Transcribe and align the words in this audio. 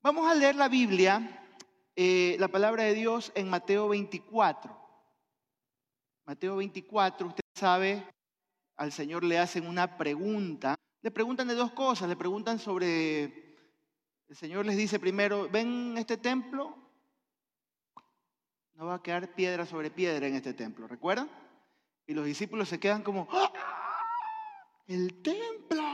Vamos 0.00 0.30
a 0.30 0.34
leer 0.34 0.54
la 0.54 0.68
Biblia, 0.68 1.44
eh, 1.96 2.36
la 2.38 2.46
palabra 2.46 2.84
de 2.84 2.94
Dios 2.94 3.32
en 3.34 3.50
Mateo 3.50 3.88
24. 3.88 4.78
Mateo 6.24 6.56
24, 6.56 7.26
usted 7.26 7.42
sabe, 7.56 8.06
al 8.76 8.92
Señor 8.92 9.24
le 9.24 9.40
hacen 9.40 9.66
una 9.66 9.98
pregunta. 9.98 10.76
Le 11.02 11.10
preguntan 11.10 11.48
de 11.48 11.54
dos 11.54 11.72
cosas. 11.72 12.08
Le 12.08 12.14
preguntan 12.14 12.60
sobre, 12.60 13.24
el 14.28 14.36
Señor 14.36 14.66
les 14.66 14.76
dice 14.76 15.00
primero, 15.00 15.48
ven 15.48 15.96
este 15.98 16.16
templo, 16.16 16.76
no 18.74 18.86
va 18.86 18.94
a 18.94 19.02
quedar 19.02 19.34
piedra 19.34 19.66
sobre 19.66 19.90
piedra 19.90 20.28
en 20.28 20.36
este 20.36 20.54
templo, 20.54 20.86
¿recuerdan? 20.86 21.28
Y 22.06 22.14
los 22.14 22.24
discípulos 22.24 22.68
se 22.68 22.78
quedan 22.78 23.02
como, 23.02 23.26
¡Ah! 23.32 23.52
el 24.86 25.20
templo. 25.22 25.87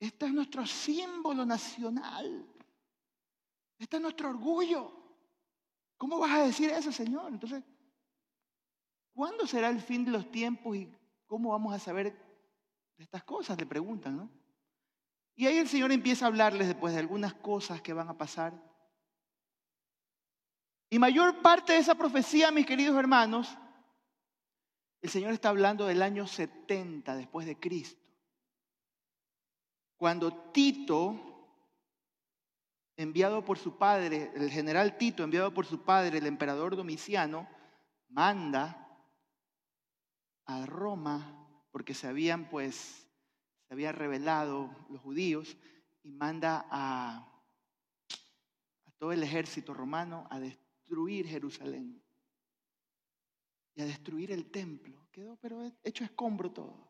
Este 0.00 0.24
es 0.24 0.32
nuestro 0.32 0.66
símbolo 0.66 1.44
nacional. 1.44 2.46
Este 3.78 3.96
es 3.96 4.02
nuestro 4.02 4.30
orgullo. 4.30 4.90
¿Cómo 5.98 6.18
vas 6.18 6.30
a 6.30 6.44
decir 6.44 6.70
eso, 6.70 6.90
Señor? 6.90 7.30
Entonces, 7.30 7.62
¿cuándo 9.12 9.46
será 9.46 9.68
el 9.68 9.80
fin 9.80 10.06
de 10.06 10.10
los 10.10 10.30
tiempos 10.30 10.74
y 10.74 10.90
cómo 11.26 11.50
vamos 11.50 11.74
a 11.74 11.78
saber 11.78 12.14
de 12.96 13.04
estas 13.04 13.22
cosas? 13.24 13.58
Le 13.58 13.66
preguntan, 13.66 14.16
¿no? 14.16 14.30
Y 15.36 15.46
ahí 15.46 15.58
el 15.58 15.68
Señor 15.68 15.92
empieza 15.92 16.24
a 16.24 16.28
hablarles 16.28 16.66
después 16.66 16.94
de 16.94 17.00
algunas 17.00 17.34
cosas 17.34 17.82
que 17.82 17.92
van 17.92 18.08
a 18.08 18.16
pasar. 18.16 18.54
Y 20.88 20.98
mayor 20.98 21.42
parte 21.42 21.74
de 21.74 21.78
esa 21.78 21.94
profecía, 21.94 22.50
mis 22.50 22.66
queridos 22.66 22.96
hermanos, 22.96 23.54
el 25.02 25.10
Señor 25.10 25.32
está 25.34 25.50
hablando 25.50 25.86
del 25.86 26.00
año 26.00 26.26
70 26.26 27.16
después 27.16 27.46
de 27.46 27.60
Cristo 27.60 27.99
cuando 30.00 30.32
Tito, 30.50 31.14
enviado 32.96 33.44
por 33.44 33.58
su 33.58 33.76
padre, 33.76 34.32
el 34.34 34.50
general 34.50 34.96
Tito, 34.96 35.22
enviado 35.22 35.52
por 35.52 35.66
su 35.66 35.84
padre, 35.84 36.16
el 36.16 36.26
emperador 36.26 36.74
Domiciano, 36.74 37.46
manda 38.08 38.98
a 40.46 40.64
Roma, 40.64 41.46
porque 41.70 41.92
se 41.92 42.06
habían 42.06 42.48
pues, 42.48 43.06
se 43.68 43.74
había 43.74 43.92
revelado 43.92 44.74
los 44.88 45.02
judíos, 45.02 45.54
y 46.02 46.12
manda 46.12 46.66
a, 46.70 47.18
a 48.86 48.90
todo 48.96 49.12
el 49.12 49.22
ejército 49.22 49.74
romano 49.74 50.26
a 50.30 50.40
destruir 50.40 51.26
Jerusalén 51.26 52.02
y 53.74 53.82
a 53.82 53.84
destruir 53.84 54.32
el 54.32 54.50
templo. 54.50 55.10
Quedó 55.12 55.36
pero 55.36 55.70
hecho 55.82 56.04
escombro 56.04 56.50
todo. 56.52 56.88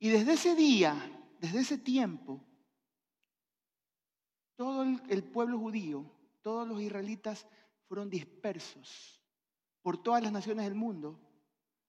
Y 0.00 0.08
desde 0.08 0.32
ese 0.32 0.56
día 0.56 1.20
desde 1.40 1.60
ese 1.60 1.78
tiempo, 1.78 2.40
todo 4.56 4.82
el, 4.82 5.24
pueblo 5.24 5.58
judío, 5.58 6.04
todos 6.42 6.66
los 6.66 6.80
israelitas 6.80 7.46
fueron 7.86 8.08
dispersos 8.08 9.20
por 9.82 10.02
todas 10.02 10.22
las 10.22 10.32
naciones 10.32 10.64
del 10.64 10.74
mundo 10.74 11.20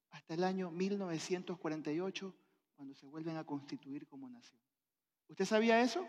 hasta 0.09 0.33
el 0.33 0.43
año 0.43 0.71
1948, 0.71 2.35
cuando 2.75 2.95
se 2.95 3.05
vuelven 3.05 3.37
a 3.37 3.43
constituir 3.43 4.07
como 4.07 4.29
nación. 4.29 4.59
¿Usted 5.27 5.45
sabía 5.45 5.81
eso? 5.81 6.07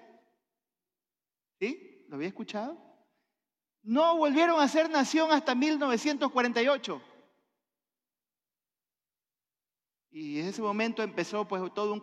¿Sí? 1.59 2.05
¿Lo 2.09 2.17
había 2.17 2.29
escuchado? 2.29 2.77
No 3.83 4.17
volvieron 4.17 4.61
a 4.61 4.69
ser 4.69 4.91
nación 4.91 5.31
hasta 5.31 5.55
1948. 5.55 7.03
Y 10.11 10.41
en 10.41 10.47
ese 10.47 10.63
momento 10.63 11.03
empezó 11.03 11.47
pues 11.47 11.63
todo 11.75 11.93
un, 11.93 12.01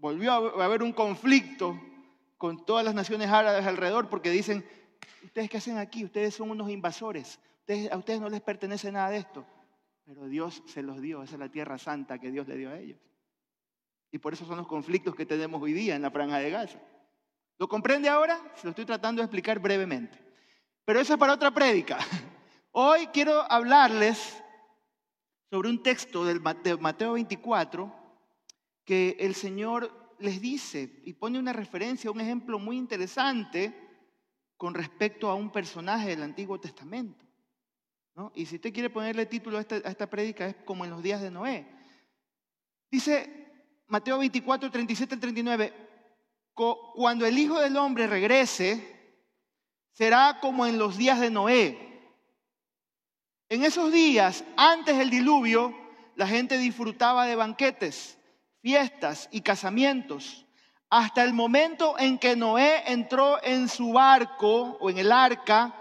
volvió 0.00 0.32
a 0.32 0.64
haber 0.64 0.82
un 0.82 0.92
conflicto 0.92 1.78
con 2.38 2.64
todas 2.64 2.84
las 2.84 2.94
naciones 2.94 3.28
árabes 3.28 3.66
alrededor 3.66 4.08
porque 4.08 4.30
dicen, 4.30 4.66
ustedes 5.22 5.50
qué 5.50 5.58
hacen 5.58 5.76
aquí, 5.76 6.04
ustedes 6.04 6.34
son 6.34 6.50
unos 6.50 6.70
invasores, 6.70 7.38
a 7.90 7.96
ustedes 7.96 8.20
no 8.20 8.28
les 8.28 8.40
pertenece 8.40 8.90
nada 8.90 9.10
de 9.10 9.18
esto, 9.18 9.46
pero 10.06 10.26
Dios 10.26 10.62
se 10.66 10.82
los 10.82 11.00
dio, 11.00 11.22
esa 11.22 11.34
es 11.34 11.38
la 11.38 11.50
tierra 11.50 11.78
santa 11.78 12.18
que 12.18 12.30
Dios 12.30 12.48
le 12.48 12.56
dio 12.56 12.70
a 12.70 12.78
ellos. 12.78 12.98
Y 14.10 14.18
por 14.18 14.32
eso 14.32 14.44
son 14.44 14.56
los 14.56 14.66
conflictos 14.66 15.14
que 15.14 15.26
tenemos 15.26 15.62
hoy 15.62 15.72
día 15.72 15.94
en 15.94 16.02
la 16.02 16.10
franja 16.10 16.38
de 16.38 16.50
Gaza. 16.50 16.80
¿Lo 17.58 17.68
comprende 17.68 18.08
ahora? 18.08 18.40
Se 18.56 18.64
lo 18.64 18.70
estoy 18.70 18.86
tratando 18.86 19.20
de 19.20 19.26
explicar 19.26 19.60
brevemente. 19.60 20.18
Pero 20.84 20.98
eso 20.98 21.12
es 21.12 21.18
para 21.18 21.34
otra 21.34 21.52
prédica. 21.52 21.98
Hoy 22.72 23.06
quiero 23.08 23.42
hablarles 23.52 24.42
sobre 25.50 25.68
un 25.68 25.82
texto 25.82 26.24
de 26.24 26.40
Mateo 26.40 27.12
24 27.12 27.99
que 28.90 29.16
el 29.20 29.36
Señor 29.36 30.16
les 30.18 30.40
dice 30.40 31.00
y 31.04 31.12
pone 31.12 31.38
una 31.38 31.52
referencia, 31.52 32.10
un 32.10 32.20
ejemplo 32.20 32.58
muy 32.58 32.76
interesante 32.76 33.72
con 34.56 34.74
respecto 34.74 35.30
a 35.30 35.36
un 35.36 35.52
personaje 35.52 36.08
del 36.08 36.24
Antiguo 36.24 36.58
Testamento. 36.58 37.24
Y 38.34 38.46
si 38.46 38.56
usted 38.56 38.72
quiere 38.72 38.90
ponerle 38.90 39.26
título 39.26 39.58
a 39.58 39.60
esta, 39.60 39.76
a 39.76 39.90
esta 39.92 40.10
prédica, 40.10 40.44
es 40.48 40.56
como 40.64 40.84
en 40.84 40.90
los 40.90 41.04
días 41.04 41.22
de 41.22 41.30
Noé. 41.30 41.68
Dice 42.90 43.52
Mateo 43.86 44.18
24, 44.18 44.68
37 44.68 45.14
al 45.14 45.20
39, 45.20 45.72
cuando 46.52 47.26
el 47.26 47.38
Hijo 47.38 47.60
del 47.60 47.76
Hombre 47.76 48.08
regrese, 48.08 49.14
será 49.92 50.40
como 50.40 50.66
en 50.66 50.78
los 50.78 50.96
días 50.98 51.20
de 51.20 51.30
Noé. 51.30 51.78
En 53.48 53.62
esos 53.62 53.92
días, 53.92 54.44
antes 54.56 54.98
del 54.98 55.10
diluvio, 55.10 55.72
la 56.16 56.26
gente 56.26 56.58
disfrutaba 56.58 57.26
de 57.26 57.36
banquetes 57.36 58.16
fiestas 58.62 59.28
y 59.30 59.40
casamientos, 59.40 60.46
hasta 60.88 61.22
el 61.22 61.32
momento 61.32 61.98
en 61.98 62.18
que 62.18 62.34
Noé 62.34 62.82
entró 62.86 63.42
en 63.42 63.68
su 63.68 63.92
barco 63.92 64.76
o 64.80 64.90
en 64.90 64.98
el 64.98 65.12
arca, 65.12 65.74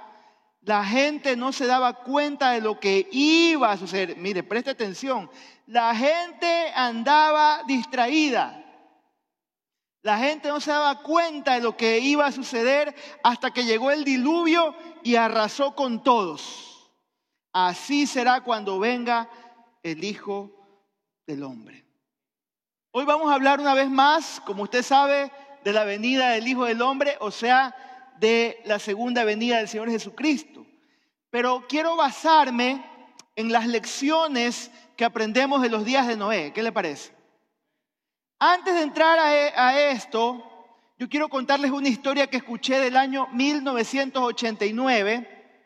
la 0.62 0.86
gente 0.86 1.36
no 1.36 1.52
se 1.52 1.66
daba 1.66 2.04
cuenta 2.04 2.52
de 2.52 2.62
lo 2.62 2.80
que 2.80 3.08
iba 3.12 3.72
a 3.72 3.78
suceder. 3.78 4.18
Mire, 4.18 4.44
preste 4.44 4.70
atención, 4.70 5.30
la 5.66 5.96
gente 5.96 6.72
andaba 6.76 7.64
distraída. 7.66 8.56
La 10.02 10.18
gente 10.18 10.48
no 10.48 10.62
se 10.62 10.72
daba 10.72 11.02
cuenta 11.02 11.56
de 11.56 11.62
lo 11.62 11.76
que 11.76 12.00
iba 12.00 12.26
a 12.26 12.32
suceder 12.32 12.96
hasta 13.24 13.52
que 13.52 13.66
llegó 13.66 13.92
el 13.92 14.04
diluvio 14.04 14.76
y 15.04 15.16
arrasó 15.16 15.76
con 15.76 16.04
todos. 16.04 16.92
Así 17.52 18.08
será 18.08 18.42
cuando 18.42 18.80
venga 18.80 19.30
el 19.84 20.04
Hijo 20.04 20.52
del 21.26 21.44
Hombre. 21.44 21.89
Hoy 22.92 23.06
vamos 23.06 23.30
a 23.30 23.36
hablar 23.36 23.60
una 23.60 23.76
vez 23.76 23.88
más, 23.88 24.42
como 24.44 24.64
usted 24.64 24.82
sabe, 24.82 25.32
de 25.64 25.74
la 25.74 25.84
venida 25.84 26.32
del 26.32 26.48
Hijo 26.48 26.66
del 26.66 26.82
Hombre, 26.82 27.18
o 27.20 27.30
sea, 27.30 27.76
de 28.20 28.60
la 28.66 28.80
segunda 28.80 29.24
venida 29.24 29.58
del 29.58 29.68
Señor 29.68 29.92
Jesucristo. 29.92 30.66
Pero 31.30 31.66
quiero 31.70 31.96
basarme 31.96 32.84
en 33.36 33.52
las 33.52 33.68
lecciones 33.68 34.72
que 34.98 35.06
aprendemos 35.06 35.62
de 35.62 35.70
los 35.70 35.86
días 35.86 36.08
de 36.08 36.18
Noé. 36.18 36.52
¿Qué 36.52 36.64
le 36.64 36.72
parece? 36.72 37.14
Antes 38.40 38.74
de 38.74 38.82
entrar 38.82 39.20
a, 39.20 39.80
e, 39.80 39.92
esto, 39.92 40.44
yo 40.98 41.08
quiero 41.08 41.30
contarles 41.30 41.70
una 41.70 41.90
historia 41.90 42.26
que 42.26 42.38
escuché 42.38 42.80
del 42.80 42.98
año 42.98 43.28
1989. 43.28 45.62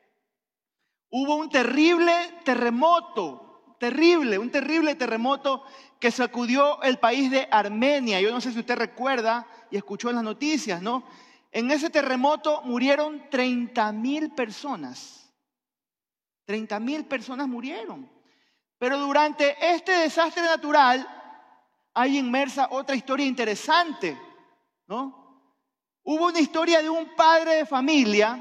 Hubo 1.09 1.35
un 1.35 1.49
terrible 1.49 2.13
terremoto, 2.43 3.42
terrible, 3.83 4.37
un 4.37 4.49
terrible 4.49 4.95
terremoto 4.95 5.65
que 5.99 6.09
sacudió 6.09 6.81
el 6.83 6.99
país 6.99 7.29
de 7.29 7.49
Armenia. 7.51 8.21
Yo 8.21 8.31
no 8.31 8.39
sé 8.39 8.53
si 8.53 8.59
usted 8.59 8.77
recuerda 8.77 9.45
y 9.69 9.75
escuchó 9.75 10.09
en 10.09 10.15
las 10.15 10.23
noticias, 10.23 10.81
¿no? 10.81 11.03
En 11.51 11.69
ese 11.69 11.89
terremoto 11.89 12.61
murieron 12.61 13.29
30 13.29 13.91
mil 13.91 14.31
personas. 14.31 15.29
30 16.45 16.79
mil 16.79 17.03
personas 17.03 17.45
murieron. 17.45 18.09
Pero 18.77 18.97
durante 18.99 19.57
este 19.59 19.91
desastre 19.91 20.43
natural 20.43 21.05
hay 21.93 22.17
inmersa 22.17 22.69
otra 22.71 22.95
historia 22.95 23.25
interesante, 23.25 24.17
¿no? 24.87 25.51
Hubo 26.03 26.27
una 26.27 26.39
historia 26.39 26.81
de 26.81 26.89
un 26.89 27.15
padre 27.17 27.55
de 27.55 27.65
familia 27.65 28.39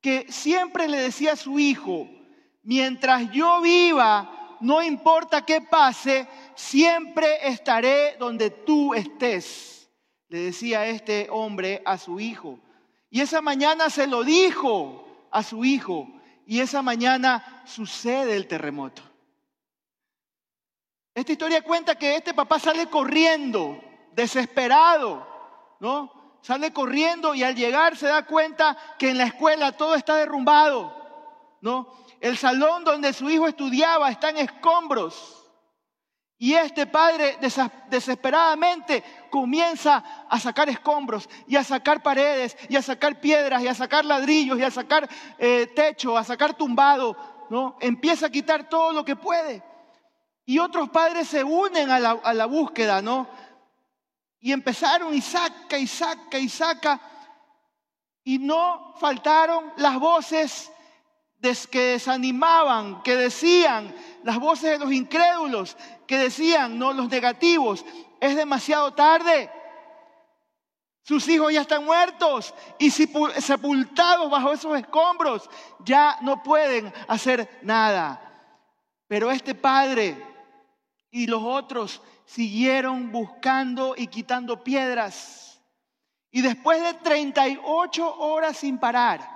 que 0.00 0.26
siempre 0.32 0.88
le 0.88 0.98
decía 0.98 1.34
a 1.34 1.36
su 1.36 1.60
hijo, 1.60 2.08
mientras 2.64 3.30
yo 3.30 3.60
viva, 3.60 4.34
no 4.60 4.82
importa 4.82 5.44
qué 5.44 5.60
pase, 5.60 6.26
siempre 6.54 7.48
estaré 7.48 8.16
donde 8.18 8.50
tú 8.50 8.94
estés, 8.94 9.90
le 10.28 10.40
decía 10.40 10.86
este 10.86 11.28
hombre 11.30 11.82
a 11.84 11.98
su 11.98 12.20
hijo. 12.20 12.58
Y 13.10 13.20
esa 13.20 13.40
mañana 13.40 13.90
se 13.90 14.06
lo 14.06 14.22
dijo 14.24 15.28
a 15.30 15.42
su 15.42 15.64
hijo. 15.64 16.08
Y 16.46 16.60
esa 16.60 16.82
mañana 16.82 17.62
sucede 17.66 18.36
el 18.36 18.46
terremoto. 18.46 19.02
Esta 21.14 21.32
historia 21.32 21.62
cuenta 21.62 21.96
que 21.96 22.16
este 22.16 22.32
papá 22.32 22.58
sale 22.58 22.86
corriendo, 22.88 23.80
desesperado, 24.12 25.26
¿no? 25.80 26.38
Sale 26.42 26.72
corriendo 26.72 27.34
y 27.34 27.42
al 27.42 27.56
llegar 27.56 27.96
se 27.96 28.06
da 28.06 28.24
cuenta 28.24 28.76
que 28.98 29.10
en 29.10 29.18
la 29.18 29.24
escuela 29.24 29.72
todo 29.72 29.94
está 29.94 30.16
derrumbado, 30.16 30.94
¿no? 31.60 31.92
El 32.20 32.36
salón 32.36 32.84
donde 32.84 33.12
su 33.12 33.28
hijo 33.30 33.46
estudiaba 33.46 34.10
está 34.10 34.30
en 34.30 34.38
escombros. 34.38 35.38
Y 36.40 36.54
este 36.54 36.86
padre 36.86 37.36
desesperadamente 37.88 39.02
comienza 39.28 40.24
a 40.28 40.38
sacar 40.38 40.68
escombros 40.68 41.28
y 41.48 41.56
a 41.56 41.64
sacar 41.64 42.00
paredes 42.00 42.56
y 42.68 42.76
a 42.76 42.82
sacar 42.82 43.20
piedras 43.20 43.60
y 43.60 43.66
a 43.66 43.74
sacar 43.74 44.04
ladrillos 44.04 44.56
y 44.56 44.62
a 44.62 44.70
sacar 44.70 45.08
eh, 45.36 45.66
techo, 45.74 46.16
a 46.16 46.22
sacar 46.22 46.54
tumbado, 46.54 47.16
¿no? 47.50 47.76
Empieza 47.80 48.26
a 48.26 48.30
quitar 48.30 48.68
todo 48.68 48.92
lo 48.92 49.04
que 49.04 49.16
puede. 49.16 49.64
Y 50.44 50.60
otros 50.60 50.90
padres 50.90 51.26
se 51.26 51.42
unen 51.42 51.90
a 51.90 51.98
la, 51.98 52.10
a 52.10 52.32
la 52.32 52.46
búsqueda, 52.46 53.02
¿no? 53.02 53.28
Y 54.38 54.52
empezaron 54.52 55.12
y 55.12 55.20
saca 55.20 55.76
y 55.76 55.88
saca 55.88 56.38
y 56.38 56.48
saca. 56.48 57.00
Y 58.22 58.38
no 58.38 58.94
faltaron 59.00 59.72
las 59.76 59.98
voces 59.98 60.70
que 61.70 61.80
desanimaban, 61.80 63.02
que 63.02 63.16
decían, 63.16 63.94
las 64.24 64.38
voces 64.38 64.72
de 64.72 64.78
los 64.78 64.92
incrédulos, 64.92 65.76
que 66.06 66.18
decían, 66.18 66.78
no 66.78 66.92
los 66.92 67.08
negativos, 67.08 67.84
es 68.20 68.36
demasiado 68.36 68.92
tarde. 68.94 69.50
Sus 71.02 71.26
hijos 71.28 71.52
ya 71.52 71.62
están 71.62 71.84
muertos 71.84 72.54
y 72.78 72.90
sepultados 72.90 74.30
bajo 74.30 74.52
esos 74.52 74.78
escombros, 74.78 75.48
ya 75.84 76.18
no 76.20 76.42
pueden 76.42 76.92
hacer 77.06 77.48
nada. 77.62 78.20
Pero 79.06 79.30
este 79.30 79.54
padre 79.54 80.22
y 81.10 81.26
los 81.26 81.42
otros 81.42 82.02
siguieron 82.26 83.10
buscando 83.10 83.94
y 83.96 84.08
quitando 84.08 84.62
piedras. 84.62 85.62
Y 86.30 86.42
después 86.42 86.82
de 86.82 86.92
38 86.92 88.18
horas 88.18 88.58
sin 88.58 88.78
parar, 88.78 89.26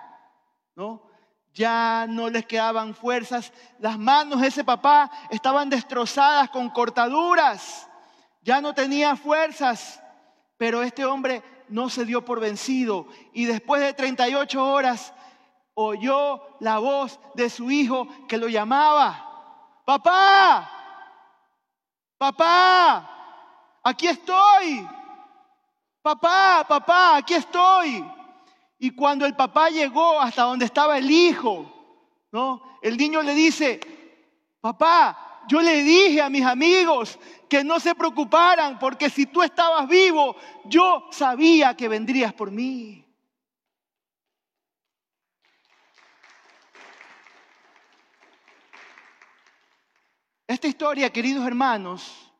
¿no? 0.74 1.11
Ya 1.54 2.06
no 2.08 2.30
les 2.30 2.46
quedaban 2.46 2.94
fuerzas. 2.94 3.52
Las 3.78 3.98
manos 3.98 4.40
de 4.40 4.48
ese 4.48 4.64
papá 4.64 5.10
estaban 5.30 5.68
destrozadas 5.68 6.48
con 6.50 6.70
cortaduras. 6.70 7.88
Ya 8.42 8.60
no 8.60 8.74
tenía 8.74 9.16
fuerzas. 9.16 10.02
Pero 10.56 10.82
este 10.82 11.04
hombre 11.04 11.42
no 11.68 11.88
se 11.88 12.04
dio 12.04 12.24
por 12.24 12.40
vencido. 12.40 13.06
Y 13.32 13.44
después 13.44 13.82
de 13.82 13.92
38 13.92 14.64
horas 14.64 15.12
oyó 15.74 16.42
la 16.60 16.78
voz 16.78 17.18
de 17.34 17.50
su 17.50 17.70
hijo 17.70 18.06
que 18.28 18.38
lo 18.38 18.48
llamaba. 18.48 19.28
Papá, 19.84 20.70
papá, 22.18 23.80
aquí 23.82 24.06
estoy. 24.06 24.88
Papá, 26.02 26.64
papá, 26.68 27.16
aquí 27.16 27.34
estoy. 27.34 28.04
Y 28.82 28.90
cuando 28.90 29.24
el 29.24 29.36
papá 29.36 29.68
llegó 29.70 30.20
hasta 30.20 30.42
donde 30.42 30.64
estaba 30.64 30.98
el 30.98 31.08
hijo, 31.08 31.72
¿no? 32.32 32.80
El 32.82 32.96
niño 32.96 33.22
le 33.22 33.32
dice, 33.32 33.78
papá, 34.60 35.44
yo 35.46 35.62
le 35.62 35.84
dije 35.84 36.20
a 36.20 36.28
mis 36.28 36.44
amigos 36.44 37.16
que 37.48 37.62
no 37.62 37.78
se 37.78 37.94
preocuparan 37.94 38.80
porque 38.80 39.08
si 39.08 39.26
tú 39.26 39.40
estabas 39.40 39.88
vivo, 39.88 40.34
yo 40.64 41.06
sabía 41.12 41.76
que 41.76 41.86
vendrías 41.86 42.32
por 42.34 42.50
mí. 42.50 43.06
Esta 50.48 50.66
historia, 50.66 51.12
queridos 51.12 51.46
hermanos, 51.46 52.32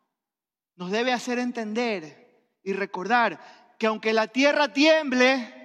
nos 0.75 0.91
debe 0.91 1.13
hacer 1.13 1.39
entender 1.39 2.51
y 2.65 2.73
recordar 2.73 3.77
que 3.79 3.87
aunque 3.87 4.13
la 4.13 4.27
tierra 4.27 4.73
tiemble, 4.73 5.62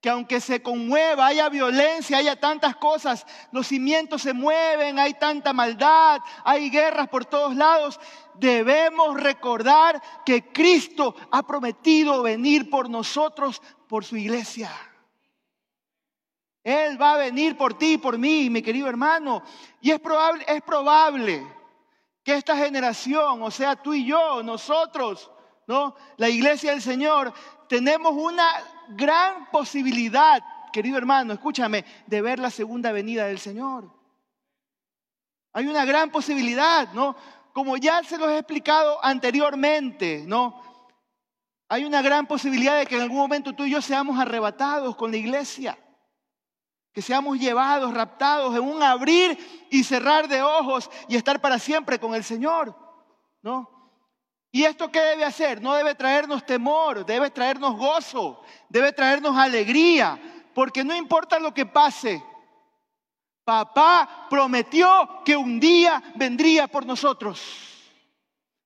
que 0.00 0.08
aunque 0.08 0.40
se 0.40 0.62
conmueva, 0.62 1.26
haya 1.26 1.48
violencia, 1.50 2.18
haya 2.18 2.40
tantas 2.40 2.76
cosas, 2.76 3.26
los 3.52 3.66
cimientos 3.66 4.22
se 4.22 4.32
mueven, 4.32 4.98
hay 4.98 5.14
tanta 5.14 5.52
maldad, 5.52 6.20
hay 6.42 6.70
guerras 6.70 7.08
por 7.08 7.26
todos 7.26 7.54
lados, 7.54 8.00
debemos 8.34 9.20
recordar 9.20 10.00
que 10.24 10.50
Cristo 10.52 11.14
ha 11.30 11.42
prometido 11.42 12.22
venir 12.22 12.70
por 12.70 12.88
nosotros, 12.88 13.60
por 13.88 14.04
su 14.04 14.16
iglesia. 14.16 14.70
Él 16.62 17.00
va 17.00 17.14
a 17.14 17.18
venir 17.18 17.56
por 17.56 17.74
ti 17.74 17.94
y 17.94 17.98
por 17.98 18.18
mí, 18.18 18.48
mi 18.48 18.62
querido 18.62 18.88
hermano. 18.88 19.42
Y 19.80 19.90
es 19.90 20.00
probable, 20.00 20.44
es 20.46 20.62
probable 20.62 21.46
que 22.22 22.34
esta 22.34 22.56
generación, 22.56 23.42
o 23.42 23.50
sea, 23.50 23.76
tú 23.76 23.94
y 23.94 24.04
yo, 24.06 24.42
nosotros, 24.42 25.30
¿no? 25.66 25.94
La 26.16 26.28
iglesia 26.28 26.72
del 26.72 26.82
Señor, 26.82 27.32
tenemos 27.68 28.12
una 28.12 28.46
gran 28.96 29.50
posibilidad, 29.50 30.42
querido 30.72 30.98
hermano, 30.98 31.32
escúchame, 31.32 31.84
de 32.06 32.22
ver 32.22 32.38
la 32.38 32.50
segunda 32.50 32.92
venida 32.92 33.26
del 33.26 33.38
Señor. 33.38 33.92
Hay 35.52 35.66
una 35.66 35.84
gran 35.84 36.10
posibilidad, 36.10 36.92
¿no? 36.92 37.16
Como 37.52 37.76
ya 37.76 38.02
se 38.04 38.18
los 38.18 38.28
he 38.30 38.38
explicado 38.38 39.04
anteriormente, 39.04 40.24
¿no? 40.26 40.62
Hay 41.68 41.84
una 41.84 42.02
gran 42.02 42.26
posibilidad 42.26 42.78
de 42.78 42.86
que 42.86 42.96
en 42.96 43.02
algún 43.02 43.18
momento 43.18 43.52
tú 43.52 43.64
y 43.64 43.70
yo 43.70 43.80
seamos 43.80 44.18
arrebatados 44.18 44.96
con 44.96 45.10
la 45.10 45.16
iglesia, 45.16 45.78
que 46.92 47.02
seamos 47.02 47.38
llevados, 47.38 47.94
raptados 47.94 48.54
en 48.56 48.62
un 48.62 48.82
abrir 48.82 49.38
y 49.70 49.84
cerrar 49.84 50.28
de 50.28 50.42
ojos 50.42 50.90
y 51.08 51.16
estar 51.16 51.40
para 51.40 51.58
siempre 51.58 51.98
con 51.98 52.14
el 52.14 52.24
Señor, 52.24 52.76
¿no? 53.42 53.79
¿Y 54.52 54.64
esto 54.64 54.90
qué 54.90 55.00
debe 55.00 55.24
hacer? 55.24 55.62
No 55.62 55.74
debe 55.74 55.94
traernos 55.94 56.44
temor, 56.44 57.06
debe 57.06 57.30
traernos 57.30 57.76
gozo, 57.76 58.42
debe 58.68 58.92
traernos 58.92 59.36
alegría, 59.36 60.18
porque 60.54 60.82
no 60.82 60.94
importa 60.96 61.38
lo 61.38 61.54
que 61.54 61.66
pase, 61.66 62.22
papá 63.44 64.26
prometió 64.28 65.22
que 65.24 65.36
un 65.36 65.60
día 65.60 66.02
vendría 66.16 66.66
por 66.66 66.84
nosotros. 66.84 67.68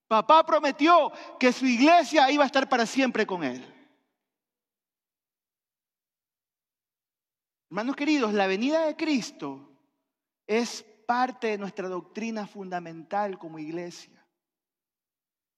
Papá 0.08 0.44
prometió 0.44 1.12
que 1.38 1.52
su 1.52 1.66
iglesia 1.66 2.30
iba 2.30 2.44
a 2.44 2.46
estar 2.46 2.68
para 2.68 2.86
siempre 2.86 3.26
con 3.26 3.44
él. 3.44 3.70
Hermanos 7.70 7.96
queridos, 7.96 8.32
la 8.32 8.46
venida 8.46 8.86
de 8.86 8.96
Cristo 8.96 9.68
es 10.46 10.82
parte 11.06 11.48
de 11.48 11.58
nuestra 11.58 11.88
doctrina 11.88 12.46
fundamental 12.46 13.38
como 13.38 13.58
iglesia. 13.58 14.23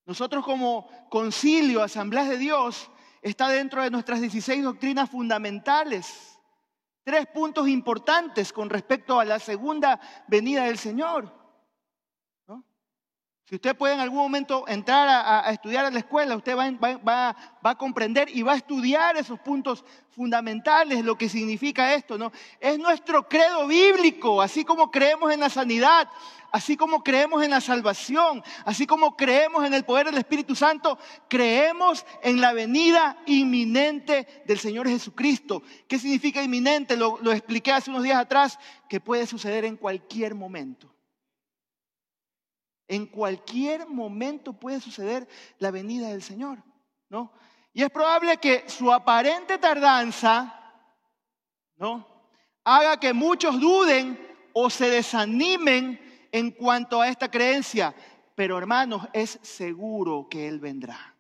Nosotros 0.07 0.45
como 0.45 0.89
concilio, 1.11 1.83
asambleas 1.83 2.29
de 2.29 2.39
Dios, 2.39 2.91
está 3.23 3.49
dentro 3.49 3.83
de 3.83 3.91
nuestras 3.91 4.21
16 4.21 4.63
doctrinas 4.63 5.11
fundamentales. 5.11 6.39
Tres 7.03 7.27
puntos 7.27 7.69
importantes 7.69 8.53
con 8.53 8.71
respecto 8.71 9.19
a 9.19 9.25
la 9.25 9.41
segunda 9.41 10.01
venida 10.29 10.65
del 10.65 10.79
Señor. 10.79 11.46
Si 13.49 13.55
usted 13.55 13.77
puede 13.77 13.95
en 13.95 14.01
algún 14.01 14.19
momento 14.19 14.65
entrar 14.67 15.07
a, 15.09 15.49
estudiar 15.53 15.85
a 15.85 15.91
la 15.93 16.01
escuela, 16.01 16.35
usted 16.35 16.57
va, 16.57 17.37
a 17.63 17.75
comprender 17.77 18.29
y 18.29 18.43
va 18.43 18.55
a 18.55 18.57
estudiar 18.57 19.17
esos 19.17 19.39
puntos 19.39 19.85
fundamentales, 20.11 21.05
lo 21.05 21.17
que 21.17 21.29
significa 21.29 21.95
esto, 21.95 22.19
¿no? 22.19 22.33
Es 22.59 22.77
nuestro 22.77 23.29
credo 23.29 23.69
bíblico, 23.69 24.43
así 24.43 24.65
como 24.65 24.91
creemos 24.91 25.33
en 25.33 25.39
la 25.39 25.49
sanidad, 25.49 26.09
así 26.51 26.77
como 26.77 27.05
creemos 27.05 27.45
en 27.45 27.53
la 27.53 27.61
salvación, 27.61 28.43
así 28.65 28.85
como 28.85 29.17
creemos 29.17 29.65
en 29.65 29.75
el 29.75 29.85
poder 29.85 30.07
del 30.07 30.19
Espíritu 30.19 30.57
Santo, 30.57 30.99
creemos 31.29 32.05
en 32.25 32.41
la 32.41 32.53
venida 32.53 33.17
inminente 33.27 34.43
del 34.45 34.59
Señor 34.59 34.89
Jesucristo. 34.89 35.63
¿Qué 35.87 36.01
significa 36.01 36.43
inminente? 36.43 36.97
lo 36.97 37.33
expliqué 37.33 37.71
hace 37.71 37.91
unos 37.91 38.03
días 38.03 38.19
atrás, 38.19 38.59
que 38.89 38.99
puede 38.99 39.25
suceder 39.25 39.65
en 39.65 39.77
cualquier 39.77 40.35
momento. 40.35 40.96
En 42.89 43.07
cualquier 43.07 43.89
momento 43.89 44.53
puede 44.53 44.81
suceder 44.81 45.29
la 45.59 45.71
venida 45.71 46.09
del 46.09 46.23
Señor, 46.23 46.63
¿no? 47.09 47.33
Y 47.73 47.83
es 47.83 47.91
probable 47.91 48.39
que 48.39 48.65
su 48.69 48.93
aparente 48.93 49.59
tardanza, 49.59 50.75
¿no? 51.77 52.07
Haga 52.65 52.99
que 52.99 53.13
muchos 53.13 53.61
duden 53.61 54.19
o 54.53 54.71
se 54.71 54.89
desanimen 54.89 56.01
en 56.33 56.51
cuanto 56.53 57.01
a 57.01 57.09
esta 57.09 57.31
creencia. 57.31 57.95
Pero 58.35 58.59
hermanos, 58.59 59.07
es 59.13 59.39
seguro 59.43 60.29
que 60.31 60.49
Él 60.49 60.61
vendrá. 60.61 61.17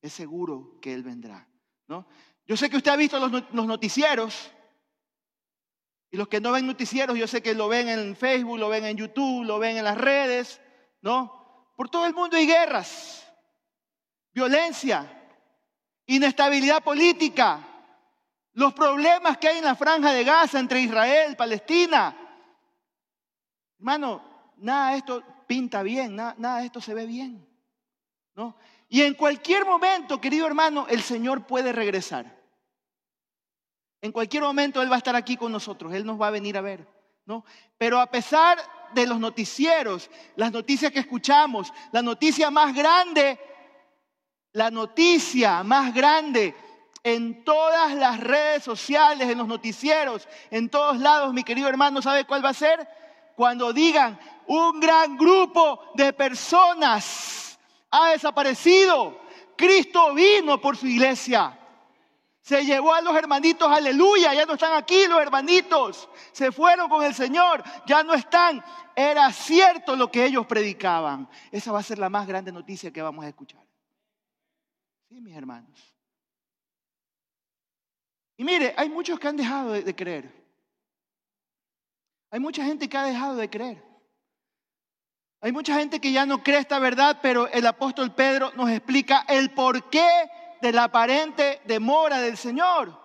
Es 0.00 0.12
seguro 0.12 0.78
que 0.80 0.92
Él 0.92 1.02
vendrá, 1.02 1.48
¿no? 1.86 2.06
Yo 2.46 2.56
sé 2.56 2.68
que 2.68 2.76
usted 2.76 2.90
ha 2.90 2.96
visto 2.96 3.18
los, 3.18 3.66
noticieros, 3.66 4.50
y 6.12 6.18
los 6.18 6.28
que 6.28 6.42
no 6.42 6.52
ven 6.52 6.66
noticieros, 6.66 7.16
yo 7.16 7.26
sé 7.26 7.42
que 7.42 7.54
lo 7.54 7.68
ven 7.68 7.88
en 7.88 8.14
Facebook, 8.14 8.58
lo 8.58 8.68
ven 8.68 8.84
en 8.84 8.98
YouTube, 8.98 9.44
lo 9.44 9.58
ven 9.58 9.78
en 9.78 9.84
las 9.84 9.96
redes, 9.96 10.60
¿no? 11.00 11.72
Por 11.74 11.88
todo 11.88 12.04
el 12.04 12.12
mundo 12.12 12.36
hay 12.36 12.46
guerras, 12.46 13.26
violencia, 14.34 15.10
inestabilidad 16.04 16.84
política, 16.84 17.66
los 18.52 18.74
problemas 18.74 19.38
que 19.38 19.48
hay 19.48 19.58
en 19.58 19.64
la 19.64 19.74
franja 19.74 20.12
de 20.12 20.22
Gaza 20.22 20.60
entre 20.60 20.80
Israel 20.80 21.34
Palestina. 21.34 22.14
Hermano, 23.78 24.52
nada 24.58 24.90
de 24.90 24.98
esto 24.98 25.22
pinta 25.46 25.82
bien, 25.82 26.14
nada, 26.14 26.34
nada 26.36 26.58
de 26.58 26.66
esto 26.66 26.82
se 26.82 26.92
ve 26.92 27.06
bien, 27.06 27.48
¿no? 28.34 28.54
Y 28.90 29.00
en 29.00 29.14
cualquier 29.14 29.64
momento, 29.64 30.20
querido 30.20 30.46
hermano, 30.46 30.86
el 30.90 31.00
Señor 31.00 31.46
puede 31.46 31.72
regresar. 31.72 32.41
En 34.02 34.10
cualquier 34.10 34.42
momento 34.42 34.82
Él 34.82 34.90
va 34.90 34.96
a 34.96 34.98
estar 34.98 35.14
aquí 35.14 35.36
con 35.36 35.52
nosotros, 35.52 35.94
Él 35.94 36.04
nos 36.04 36.20
va 36.20 36.26
a 36.26 36.32
venir 36.32 36.58
a 36.58 36.60
ver, 36.60 36.86
¿no? 37.24 37.44
Pero 37.78 38.00
a 38.00 38.10
pesar 38.10 38.58
de 38.92 39.06
los 39.06 39.20
noticieros, 39.20 40.10
las 40.34 40.50
noticias 40.50 40.92
que 40.92 40.98
escuchamos, 40.98 41.72
la 41.92 42.02
noticia 42.02 42.50
más 42.50 42.74
grande, 42.74 43.38
la 44.52 44.72
noticia 44.72 45.62
más 45.62 45.94
grande 45.94 46.54
en 47.04 47.44
todas 47.44 47.94
las 47.94 48.18
redes 48.18 48.64
sociales, 48.64 49.30
en 49.30 49.38
los 49.38 49.46
noticieros, 49.46 50.28
en 50.50 50.68
todos 50.68 50.98
lados, 50.98 51.32
mi 51.32 51.44
querido 51.44 51.68
hermano, 51.68 52.02
¿sabe 52.02 52.24
cuál 52.24 52.44
va 52.44 52.50
a 52.50 52.54
ser? 52.54 52.86
Cuando 53.36 53.72
digan, 53.72 54.18
un 54.46 54.80
gran 54.80 55.16
grupo 55.16 55.92
de 55.94 56.12
personas 56.12 57.58
ha 57.88 58.10
desaparecido. 58.10 59.20
Cristo 59.56 60.12
vino 60.12 60.60
por 60.60 60.76
su 60.76 60.88
iglesia. 60.88 61.56
Se 62.42 62.64
llevó 62.64 62.92
a 62.92 63.00
los 63.00 63.14
hermanitos, 63.14 63.70
aleluya, 63.70 64.34
ya 64.34 64.44
no 64.44 64.54
están 64.54 64.72
aquí 64.72 65.06
los 65.06 65.22
hermanitos. 65.22 66.08
Se 66.32 66.50
fueron 66.50 66.88
con 66.88 67.04
el 67.04 67.14
Señor, 67.14 67.62
ya 67.86 68.02
no 68.02 68.14
están. 68.14 68.62
Era 68.96 69.32
cierto 69.32 69.94
lo 69.94 70.10
que 70.10 70.24
ellos 70.24 70.44
predicaban. 70.46 71.28
Esa 71.52 71.70
va 71.70 71.78
a 71.78 71.84
ser 71.84 72.00
la 72.00 72.10
más 72.10 72.26
grande 72.26 72.50
noticia 72.50 72.92
que 72.92 73.00
vamos 73.00 73.24
a 73.24 73.28
escuchar. 73.28 73.64
Sí, 75.08 75.20
mis 75.20 75.36
hermanos. 75.36 75.94
Y 78.36 78.42
mire, 78.42 78.74
hay 78.76 78.88
muchos 78.88 79.20
que 79.20 79.28
han 79.28 79.36
dejado 79.36 79.70
de, 79.70 79.94
creer. 79.94 80.28
Hay 82.28 82.40
mucha 82.40 82.64
gente 82.64 82.88
que 82.88 82.96
ha 82.96 83.04
dejado 83.04 83.36
de 83.36 83.48
creer. 83.48 83.84
Hay 85.40 85.52
mucha 85.52 85.78
gente 85.78 86.00
que 86.00 86.10
ya 86.10 86.26
no 86.26 86.42
cree 86.42 86.58
esta 86.58 86.80
verdad, 86.80 87.20
pero 87.22 87.46
el 87.46 87.64
apóstol 87.68 88.12
Pedro 88.16 88.50
nos 88.56 88.68
explica 88.68 89.24
el 89.28 89.52
porqué 89.52 90.28
de 90.62 90.72
la 90.72 90.84
aparente 90.84 91.60
demora 91.66 92.20
del 92.20 92.36
Señor. 92.36 92.96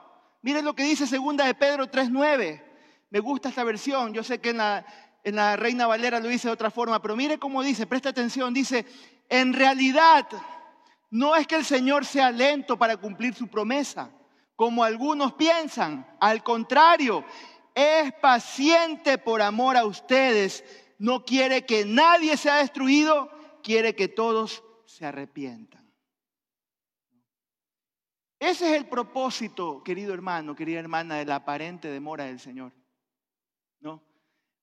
Miren 0.44 0.64
lo 0.64 0.76
que 0.76 0.84
dice 0.84 1.08
segunda 1.08 1.44
de 1.44 1.56
Pedro 1.56 1.88
3.9. 1.88 2.64
Me 3.10 3.20
gusta 3.20 3.50
esta 3.50 3.64
versión. 3.64 4.14
Yo 4.14 4.24
sé 4.24 4.40
que 4.40 4.52
en 4.52 4.58
la, 4.58 4.86
en 5.24 5.36
la 5.36 5.56
Reina 5.56 5.88
Valera 5.88 6.20
lo 6.20 6.30
dice 6.30 6.48
de 6.48 6.54
otra 6.54 6.70
forma, 6.70 7.02
pero 7.02 7.16
mire 7.16 7.40
cómo 7.40 7.64
dice, 7.64 7.88
presta 7.88 8.10
atención, 8.10 8.54
dice, 8.54 8.86
en 9.28 9.54
realidad 9.54 10.28
no 11.10 11.36
es 11.36 11.48
que 11.48 11.56
el 11.56 11.66
Señor 11.66 12.06
sea 12.06 12.30
lento 12.30 12.78
para 12.78 12.96
cumplir 12.98 13.34
su 13.34 13.48
promesa, 13.48 14.12
como 14.56 14.84
algunos 14.84 15.34
piensan. 15.34 16.08
Al 16.20 16.44
contrario, 16.44 17.26
es 17.74 18.14
paciente 18.22 19.18
por 19.18 19.42
amor 19.42 19.78
a 19.78 19.86
ustedes. 19.86 20.64
No 21.00 21.26
quiere 21.26 21.66
que 21.66 21.86
nadie 21.86 22.38
sea 22.38 22.58
destruido, 22.58 23.32
quiere 23.64 23.96
que 23.96 24.08
todos 24.08 24.64
se 24.86 25.08
arrepientan. 25.08 25.87
Ese 28.40 28.70
es 28.70 28.78
el 28.78 28.88
propósito, 28.88 29.84
querido 29.84 30.14
hermano, 30.14 30.56
querida 30.56 30.80
hermana, 30.80 31.16
de 31.16 31.26
la 31.26 31.38
aparente 31.38 31.90
demora 31.90 32.26
del 32.26 32.40
Señor. 32.40 32.72
¿No? 33.80 34.04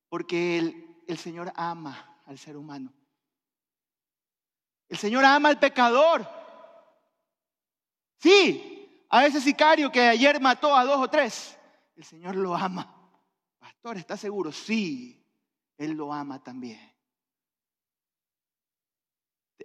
Porque 0.09 0.59
el, 1.07 1.19
Señor 1.19 1.53
ama 1.57 2.23
al 2.27 2.39
ser 2.39 2.57
humano. 2.57 2.93
El 4.89 4.97
Señor 4.97 5.25
ama 5.25 5.49
al 5.49 5.59
pecador. 5.59 6.27
Sí, 8.19 9.05
a 9.11 9.27
ese 9.27 9.41
sicario 9.41 9.91
que 9.91 10.01
ayer 10.01 10.41
mató 10.41 10.75
a 10.75 10.85
dos 10.85 11.01
o 11.01 11.11
tres. 11.11 11.59
El 11.97 12.05
Señor 12.05 12.37
lo 12.37 12.55
ama. 12.55 12.95
Pastor, 13.59 13.97
¿está 13.97 14.17
seguro? 14.17 14.53
Sí, 14.53 15.27
Él 15.77 15.93
lo 15.93 16.13
ama 16.13 16.43
también. 16.43 16.95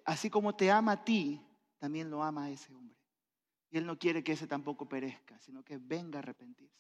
Así 0.04 0.32
como 0.32 0.56
te 0.56 0.72
ama 0.72 0.94
a 0.94 1.04
ti, 1.04 1.40
también 1.78 2.10
lo 2.10 2.24
ama 2.24 2.46
a 2.46 2.50
ese 2.50 2.74
hombre. 2.74 2.99
Y 3.72 3.78
Él 3.78 3.86
no 3.86 3.98
quiere 3.98 4.24
que 4.24 4.32
ese 4.32 4.48
tampoco 4.48 4.88
perezca, 4.88 5.38
sino 5.40 5.64
que 5.64 5.78
venga 5.78 6.20
a 6.20 6.22
arrepentirse. 6.22 6.80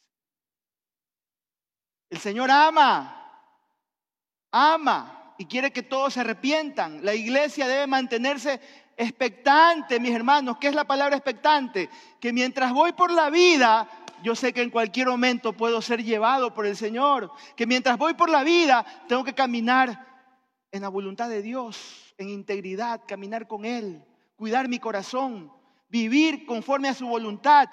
El 2.09 2.17
Señor 2.17 2.49
ama, 2.49 3.43
ama 4.51 5.35
y 5.37 5.45
quiere 5.45 5.71
que 5.71 5.83
todos 5.83 6.15
se 6.15 6.21
arrepientan. 6.21 7.05
La 7.05 7.13
iglesia 7.13 7.67
debe 7.67 7.85
mantenerse 7.85 8.59
expectante, 8.97 9.99
mis 9.99 10.13
hermanos. 10.13 10.57
¿Qué 10.59 10.67
es 10.67 10.75
la 10.75 10.85
palabra 10.85 11.15
expectante? 11.15 11.89
Que 12.19 12.33
mientras 12.33 12.73
voy 12.73 12.93
por 12.93 13.11
la 13.11 13.29
vida, 13.29 13.87
yo 14.23 14.35
sé 14.35 14.51
que 14.51 14.63
en 14.63 14.71
cualquier 14.71 15.07
momento 15.07 15.53
puedo 15.53 15.81
ser 15.83 16.03
llevado 16.03 16.53
por 16.53 16.65
el 16.65 16.75
Señor. 16.75 17.31
Que 17.55 17.67
mientras 17.67 17.97
voy 17.97 18.15
por 18.15 18.29
la 18.29 18.43
vida, 18.43 18.83
tengo 19.07 19.23
que 19.23 19.35
caminar 19.35 20.07
en 20.71 20.81
la 20.81 20.89
voluntad 20.89 21.29
de 21.29 21.43
Dios, 21.43 22.13
en 22.17 22.29
integridad, 22.29 23.01
caminar 23.07 23.47
con 23.47 23.65
Él, 23.65 24.03
cuidar 24.35 24.67
mi 24.67 24.79
corazón 24.79 25.51
vivir 25.89 26.45
conforme 26.45 26.87
a 26.87 26.93
su 26.93 27.07
voluntad. 27.07 27.69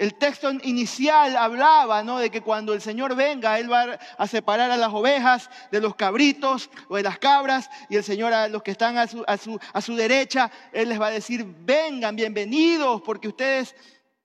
El 0.00 0.14
texto 0.14 0.50
inicial 0.62 1.36
hablaba 1.36 2.02
¿no? 2.02 2.18
de 2.18 2.30
que 2.30 2.40
cuando 2.40 2.72
el 2.72 2.80
Señor 2.80 3.14
venga, 3.14 3.58
Él 3.58 3.70
va 3.70 3.98
a 4.16 4.26
separar 4.26 4.70
a 4.70 4.78
las 4.78 4.92
ovejas 4.94 5.50
de 5.70 5.78
los 5.78 5.94
cabritos 5.94 6.70
o 6.88 6.96
de 6.96 7.02
las 7.02 7.18
cabras, 7.18 7.68
y 7.90 7.96
el 7.96 8.02
Señor 8.02 8.32
a 8.32 8.48
los 8.48 8.62
que 8.62 8.70
están 8.70 8.96
a 8.96 9.06
su, 9.06 9.24
a 9.26 9.80
su, 9.82 9.96
derecha, 9.96 10.50
Él 10.72 10.88
les 10.88 10.98
va 10.98 11.08
a 11.08 11.10
decir, 11.10 11.44
vengan, 11.44 12.16
bienvenidos, 12.16 13.02
porque 13.02 13.28
ustedes 13.28 13.76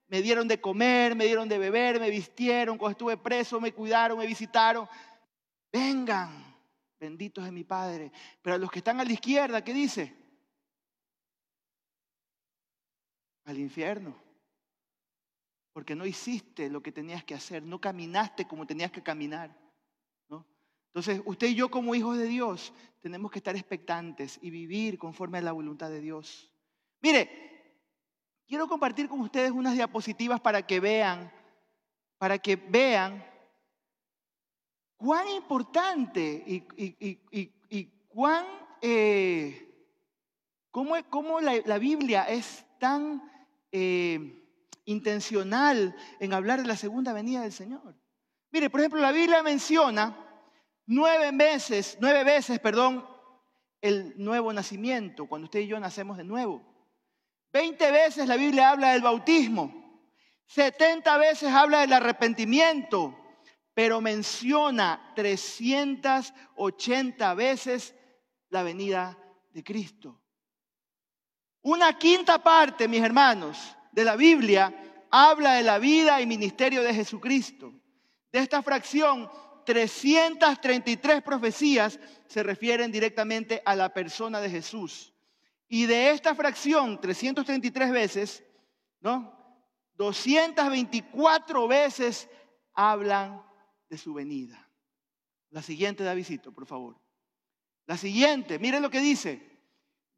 me 0.08 0.22
dieron 0.22 0.48
de 0.48 0.62
comer, 0.62 1.14
me 1.14 1.26
dieron 1.26 1.46
de 1.46 1.58
beber, 1.58 2.00
me 2.00 2.08
vistieron, 2.08 2.78
cuando 2.78 2.92
estuve 2.92 3.18
preso, 3.18 3.60
me 3.60 3.72
cuidaron, 3.72 4.16
me 4.16 4.26
visitaron. 4.26 4.88
Vengan, 5.70 6.56
benditos 6.98 7.44
de 7.44 7.52
mi 7.52 7.64
Padre. 7.64 8.10
Pero 8.40 8.56
a 8.56 8.58
los 8.58 8.70
que 8.70 8.78
están 8.78 8.98
a 8.98 9.04
la 9.04 9.12
izquierda, 9.12 9.62
¿qué 9.62 9.74
dice? 9.74 10.25
Al 13.46 13.58
infierno. 13.58 14.14
Porque 15.72 15.94
no 15.94 16.04
hiciste 16.04 16.68
lo 16.68 16.82
que 16.82 16.92
tenías 16.92 17.24
que 17.24 17.34
hacer, 17.34 17.62
no 17.62 17.80
caminaste 17.80 18.46
como 18.46 18.66
tenías 18.66 18.90
que 18.90 19.02
caminar. 19.02 19.56
¿no? 20.28 20.46
Entonces, 20.88 21.22
usted 21.24 21.48
y 21.48 21.54
yo 21.54 21.70
como 21.70 21.94
hijos 21.94 22.18
de 22.18 22.26
Dios 22.26 22.72
tenemos 23.00 23.30
que 23.30 23.38
estar 23.38 23.56
expectantes 23.56 24.38
y 24.42 24.50
vivir 24.50 24.98
conforme 24.98 25.38
a 25.38 25.42
la 25.42 25.52
voluntad 25.52 25.88
de 25.90 26.00
Dios. 26.00 26.52
Mire, 27.00 27.30
quiero 28.46 28.66
compartir 28.66 29.08
con 29.08 29.20
ustedes 29.20 29.50
unas 29.50 29.74
diapositivas 29.74 30.40
para 30.40 30.66
que 30.66 30.80
vean, 30.80 31.30
para 32.18 32.38
que 32.38 32.56
vean 32.56 33.24
cuán 34.96 35.28
importante 35.28 36.42
y, 36.46 36.60
cuán, 38.08 38.46
eh, 38.80 39.90
cómo, 40.70 41.40
la, 41.40 41.60
la 41.64 41.78
Biblia 41.78 42.24
es 42.24 42.66
tan 42.78 43.35
eh, 43.78 44.42
intencional 44.86 45.94
en 46.18 46.32
hablar 46.32 46.62
de 46.62 46.66
la 46.66 46.76
segunda 46.76 47.12
venida 47.12 47.42
del 47.42 47.52
Señor. 47.52 47.94
Mire, 48.50 48.70
por 48.70 48.80
ejemplo, 48.80 49.00
la 49.00 49.12
Biblia 49.12 49.42
menciona 49.42 50.16
nueve 50.86 51.30
meses, 51.30 51.98
nueve 52.00 52.24
veces, 52.24 52.58
perdón, 52.58 53.06
el 53.82 54.14
nuevo 54.16 54.50
nacimiento, 54.50 55.26
cuando 55.26 55.44
usted 55.44 55.60
y 55.60 55.66
yo 55.66 55.78
nacemos 55.78 56.16
de 56.16 56.24
nuevo. 56.24 56.64
Veinte 57.52 57.90
veces 57.90 58.26
la 58.26 58.36
Biblia 58.36 58.70
habla 58.70 58.94
del 58.94 59.02
bautismo. 59.02 60.00
Setenta 60.46 61.18
veces 61.18 61.52
habla 61.52 61.82
del 61.82 61.92
arrepentimiento, 61.92 63.14
pero 63.74 64.00
menciona 64.00 65.12
380 65.16 67.34
veces 67.34 67.94
la 68.48 68.62
venida 68.62 69.18
de 69.50 69.62
Cristo. 69.62 70.22
Una 71.66 71.98
quinta 71.98 72.38
parte, 72.38 72.86
mis 72.86 73.02
hermanos, 73.02 73.76
de 73.90 74.04
la 74.04 74.14
Biblia 74.14 74.72
habla 75.10 75.54
de 75.54 75.64
la 75.64 75.80
vida 75.80 76.20
y 76.20 76.24
ministerio 76.26 76.80
de 76.80 76.94
Jesucristo. 76.94 77.74
De 78.30 78.38
esta 78.38 78.62
fracción, 78.62 79.28
333 79.64 81.22
profecías 81.24 81.98
se 82.28 82.44
refieren 82.44 82.92
directamente 82.92 83.62
a 83.64 83.74
la 83.74 83.92
persona 83.92 84.40
de 84.40 84.48
Jesús. 84.48 85.12
Y 85.66 85.86
de 85.86 86.10
esta 86.10 86.36
fracción, 86.36 87.00
333 87.00 87.90
veces, 87.90 88.44
¿no? 89.00 89.34
224 89.94 91.66
veces 91.66 92.28
hablan 92.74 93.42
de 93.88 93.98
su 93.98 94.14
venida. 94.14 94.70
La 95.50 95.62
siguiente, 95.62 96.04
Davidito, 96.04 96.52
por 96.52 96.66
favor. 96.66 96.96
La 97.86 97.96
siguiente, 97.96 98.60
miren 98.60 98.82
lo 98.82 98.90
que 98.90 99.00
dice. 99.00 99.55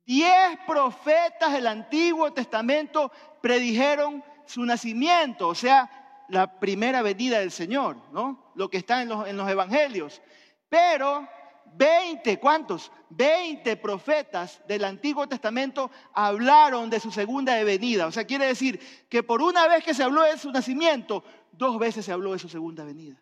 Diez 0.09 0.59
profetas 0.67 1.53
del 1.53 1.67
Antiguo 1.67 2.33
Testamento 2.33 3.13
predijeron 3.43 4.25
su 4.47 4.65
nacimiento, 4.65 5.49
o 5.49 5.55
sea, 5.55 6.25
la 6.31 6.59
primera 6.59 7.03
venida 7.03 7.41
del 7.41 7.51
Señor, 7.51 7.99
¿no? 8.11 8.53
Lo 8.55 8.71
que 8.71 8.79
está 8.79 9.03
en 9.03 9.11
los, 9.11 9.29
en 9.29 9.37
los 9.37 9.47
evangelios. 9.51 10.23
Pero 10.71 11.29
20, 11.75 12.41
¿cuántos? 12.41 12.91
20 13.11 13.77
profetas 13.77 14.63
del 14.67 14.85
Antiguo 14.85 15.29
Testamento 15.29 15.91
hablaron 16.15 16.89
de 16.89 17.01
su 17.01 17.11
segunda 17.11 17.63
venida. 17.63 18.07
O 18.07 18.11
sea, 18.11 18.25
quiere 18.25 18.47
decir 18.47 18.81
que 19.11 19.23
por 19.23 19.43
una 19.43 19.69
vez 19.69 19.85
que 19.85 19.93
se 19.93 20.05
habló 20.05 20.23
de 20.23 20.39
su 20.39 20.51
nacimiento, 20.51 21.23
dos 21.53 21.79
veces 21.79 22.07
se 22.07 22.13
habló 22.13 22.33
de 22.33 22.39
su 22.39 22.49
segunda 22.49 22.83
venida. 22.83 23.21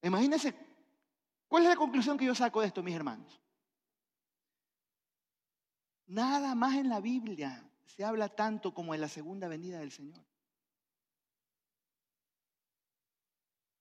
Imagínense, 0.00 0.54
¿cuál 1.46 1.64
es 1.64 1.68
la 1.68 1.76
conclusión 1.76 2.16
que 2.16 2.24
yo 2.24 2.34
saco 2.34 2.62
de 2.62 2.68
esto, 2.68 2.82
mis 2.82 2.96
hermanos? 2.96 3.41
Nada 6.06 6.54
más 6.54 6.76
en 6.76 6.88
la 6.88 7.00
Biblia 7.00 7.68
se 7.84 8.04
habla 8.04 8.28
tanto 8.28 8.72
como 8.74 8.94
en 8.94 9.00
la 9.00 9.08
segunda 9.08 9.48
venida 9.48 9.78
del 9.78 9.92
Señor. 9.92 10.24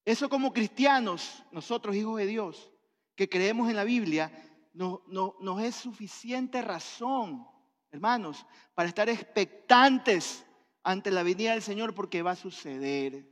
Eso 0.03 0.29
como 0.29 0.51
cristianos, 0.51 1.43
nosotros 1.51 1.95
hijos 1.95 2.17
de 2.17 2.25
Dios, 2.25 2.71
que 3.15 3.29
creemos 3.29 3.69
en 3.69 3.75
la 3.75 3.83
Biblia, 3.83 4.31
no, 4.73 5.03
nos 5.07 5.61
es 5.61 5.75
suficiente 5.75 6.61
razón, 6.61 7.47
hermanos, 7.91 8.45
para 8.73 8.89
estar 8.89 9.09
expectantes 9.09 10.45
ante 10.83 11.11
la 11.11 11.23
venida 11.23 11.51
del 11.51 11.61
Señor 11.61 11.93
porque 11.93 12.21
va 12.21 12.31
a 12.31 12.35
suceder, 12.35 13.27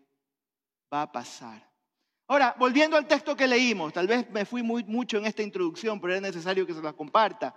va 0.94 1.04
a 1.04 1.12
pasar. 1.12 1.68
Ahora, 2.28 2.56
volviendo 2.60 2.96
al 2.96 3.08
texto 3.08 3.36
que 3.36 3.48
leímos, 3.48 3.92
tal 3.92 4.06
vez 4.06 4.30
me 4.30 4.46
fui 4.46 4.62
muy, 4.62 4.84
mucho 4.84 5.18
en 5.18 5.26
esta 5.26 5.42
introducción, 5.42 6.00
pero 6.00 6.14
es 6.14 6.22
necesario 6.22 6.68
que 6.68 6.76
se 6.76 6.82
la 6.82 6.94
comparta. 6.94 7.56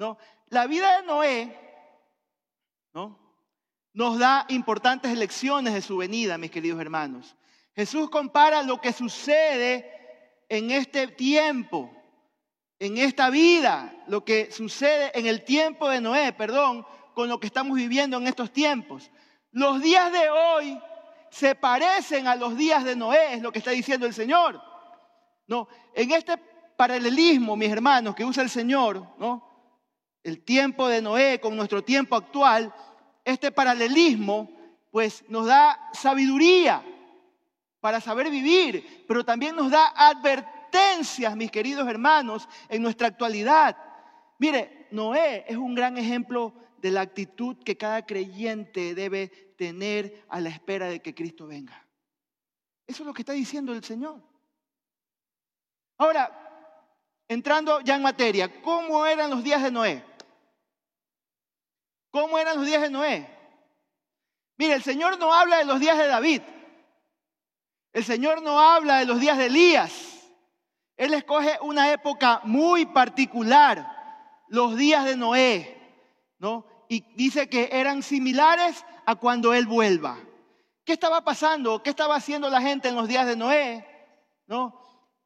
¿No? 0.00 0.16
La 0.48 0.66
vida 0.66 0.96
de 0.96 1.06
Noé 1.06 1.56
¿no? 2.94 3.18
nos 3.92 4.18
da 4.18 4.46
importantes 4.48 5.16
lecciones 5.16 5.74
de 5.74 5.82
su 5.82 5.98
venida, 5.98 6.38
mis 6.38 6.50
queridos 6.50 6.80
hermanos. 6.80 7.36
Jesús 7.76 8.08
compara 8.08 8.62
lo 8.62 8.80
que 8.80 8.94
sucede 8.94 9.92
en 10.48 10.70
este 10.70 11.06
tiempo, 11.08 11.90
en 12.78 12.96
esta 12.96 13.28
vida, 13.28 13.94
lo 14.06 14.24
que 14.24 14.50
sucede 14.50 15.12
en 15.18 15.26
el 15.26 15.44
tiempo 15.44 15.90
de 15.90 16.00
Noé, 16.00 16.32
perdón, 16.32 16.86
con 17.14 17.28
lo 17.28 17.38
que 17.38 17.48
estamos 17.48 17.76
viviendo 17.76 18.16
en 18.16 18.26
estos 18.26 18.50
tiempos. 18.50 19.10
Los 19.52 19.82
días 19.82 20.10
de 20.10 20.30
hoy 20.30 20.80
se 21.28 21.54
parecen 21.54 22.26
a 22.26 22.36
los 22.36 22.56
días 22.56 22.84
de 22.84 22.96
Noé, 22.96 23.34
es 23.34 23.42
lo 23.42 23.52
que 23.52 23.58
está 23.58 23.72
diciendo 23.72 24.06
el 24.06 24.14
Señor. 24.14 24.62
No, 25.46 25.68
en 25.94 26.10
este 26.12 26.38
paralelismo, 26.74 27.54
mis 27.54 27.70
hermanos, 27.70 28.14
que 28.14 28.24
usa 28.24 28.42
el 28.42 28.48
Señor, 28.48 29.06
¿no? 29.18 29.49
El 30.22 30.42
tiempo 30.42 30.88
de 30.88 31.00
Noé 31.00 31.40
con 31.40 31.56
nuestro 31.56 31.82
tiempo 31.82 32.16
actual, 32.16 32.74
este 33.24 33.50
paralelismo 33.50 34.50
pues 34.90 35.24
nos 35.28 35.46
da 35.46 35.90
sabiduría 35.92 36.84
para 37.80 38.00
saber 38.00 38.30
vivir, 38.30 39.04
pero 39.08 39.24
también 39.24 39.56
nos 39.56 39.70
da 39.70 39.92
advertencias, 39.96 41.34
mis 41.36 41.50
queridos 41.50 41.88
hermanos, 41.88 42.48
en 42.68 42.82
nuestra 42.82 43.08
actualidad. 43.08 43.76
Mire, 44.38 44.88
Noé 44.90 45.44
es 45.48 45.56
un 45.56 45.74
gran 45.74 45.96
ejemplo 45.96 46.52
de 46.78 46.90
la 46.90 47.02
actitud 47.02 47.56
que 47.64 47.76
cada 47.76 48.04
creyente 48.04 48.94
debe 48.94 49.28
tener 49.56 50.24
a 50.28 50.40
la 50.40 50.48
espera 50.50 50.88
de 50.88 51.00
que 51.00 51.14
Cristo 51.14 51.46
venga. 51.46 51.86
Eso 52.86 53.02
es 53.02 53.06
lo 53.06 53.14
que 53.14 53.22
está 53.22 53.32
diciendo 53.32 53.72
el 53.72 53.84
Señor. 53.84 54.20
Ahora, 55.98 57.24
entrando 57.28 57.80
ya 57.80 57.94
en 57.94 58.02
materia, 58.02 58.60
¿cómo 58.62 59.06
eran 59.06 59.30
los 59.30 59.44
días 59.44 59.62
de 59.62 59.70
Noé? 59.70 60.09
¿Cómo 62.10 62.38
eran 62.38 62.56
los 62.56 62.66
días 62.66 62.82
de 62.82 62.90
Noé? 62.90 63.28
Mire, 64.56 64.74
el 64.74 64.82
Señor 64.82 65.18
no 65.18 65.32
habla 65.32 65.58
de 65.58 65.64
los 65.64 65.80
días 65.80 65.96
de 65.96 66.06
David. 66.06 66.42
El 67.92 68.04
Señor 68.04 68.42
no 68.42 68.60
habla 68.60 68.98
de 68.98 69.06
los 69.06 69.20
días 69.20 69.38
de 69.38 69.46
Elías. 69.46 69.92
Él 70.96 71.14
escoge 71.14 71.58
una 71.62 71.92
época 71.92 72.40
muy 72.44 72.86
particular, 72.86 74.44
los 74.48 74.76
días 74.76 75.04
de 75.04 75.16
Noé, 75.16 75.78
¿no? 76.38 76.66
Y 76.88 77.00
dice 77.14 77.48
que 77.48 77.70
eran 77.72 78.02
similares 78.02 78.84
a 79.06 79.14
cuando 79.14 79.54
Él 79.54 79.66
vuelva. 79.66 80.18
¿Qué 80.84 80.92
estaba 80.92 81.22
pasando? 81.22 81.82
¿Qué 81.82 81.90
estaba 81.90 82.16
haciendo 82.16 82.50
la 82.50 82.60
gente 82.60 82.88
en 82.88 82.96
los 82.96 83.08
días 83.08 83.26
de 83.26 83.36
Noé? 83.36 83.86
¿No? 84.46 84.78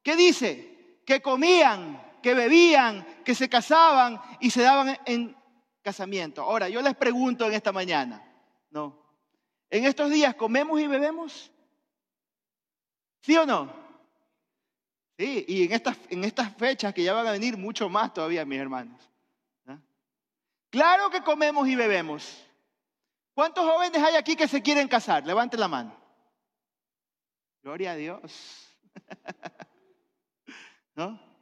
¿Qué 0.03 0.15
dice? 0.15 1.01
Que 1.07 1.21
comían, 1.21 2.01
que 2.23 2.35
bebían, 2.35 3.05
que 3.25 3.35
se 3.35 3.49
casaban 3.49 4.21
y 4.41 4.51
se 4.51 4.63
daban 4.63 4.99
en 5.07 5.37
casamiento. 5.85 6.43
Ahora, 6.43 6.69
yo 6.69 6.83
les 6.83 6.97
pregunto 6.97 7.47
en 7.47 7.53
esta 7.53 7.71
mañana, 7.71 8.21
¿no? 8.71 8.99
¿En 9.71 9.85
estos 9.85 10.11
días 10.11 10.35
comemos 10.35 10.81
y 10.81 10.89
bebemos? 10.89 11.53
¿Sí 13.21 13.37
o 13.37 13.47
no? 13.47 13.73
Sí, 15.17 15.45
y 15.47 15.65
en 15.65 15.73
estas, 15.73 15.97
en 16.09 16.25
estas 16.25 16.57
fechas 16.57 16.93
que 16.93 17.05
ya 17.05 17.13
van 17.13 17.27
a 17.27 17.33
venir 17.33 17.57
mucho 17.57 17.89
más 17.89 18.13
todavía, 18.13 18.45
mis 18.45 18.59
hermanos. 18.59 19.01
Claro 20.71 21.09
que 21.09 21.23
comemos 21.23 21.69
y 21.69 21.77
bebemos. 21.77 22.45
¿Cuántos 23.33 23.65
jóvenes 23.65 24.03
hay 24.03 24.17
aquí 24.17 24.35
que 24.35 24.49
se 24.49 24.61
quieren 24.61 24.89
casar? 24.89 25.25
Levanten 25.25 25.61
la 25.61 25.69
mano. 25.69 25.97
Gloria 27.63 27.93
a 27.93 27.95
Dios. 27.95 28.77
¿No? 30.97 31.34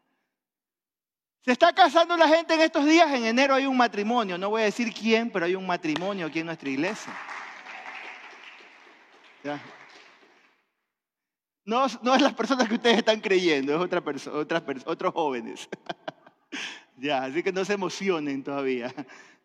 Se 1.44 1.52
está 1.52 1.72
casando 1.72 2.16
la 2.16 2.28
gente 2.28 2.54
en 2.54 2.60
estos 2.60 2.84
días. 2.84 3.10
En 3.12 3.24
enero 3.24 3.54
hay 3.54 3.66
un 3.66 3.76
matrimonio. 3.76 4.38
No 4.38 4.50
voy 4.50 4.62
a 4.62 4.66
decir 4.66 4.92
quién, 4.92 5.30
pero 5.30 5.46
hay 5.46 5.54
un 5.54 5.66
matrimonio 5.66 6.26
aquí 6.26 6.38
en 6.38 6.46
nuestra 6.46 6.68
iglesia. 6.68 7.12
No, 11.64 11.86
es 11.86 11.98
las 12.02 12.34
personas 12.34 12.68
que 12.68 12.74
ustedes 12.74 12.98
están 12.98 13.20
creyendo, 13.20 13.74
es 13.74 13.80
otra 13.80 14.00
persona, 14.00 14.36
otras 14.36 14.62
otros 14.84 15.12
jóvenes. 15.14 15.68
ya, 16.96 17.24
así 17.24 17.42
que 17.42 17.52
no 17.52 17.64
se 17.64 17.74
emocionen 17.74 18.42
todavía. 18.42 18.92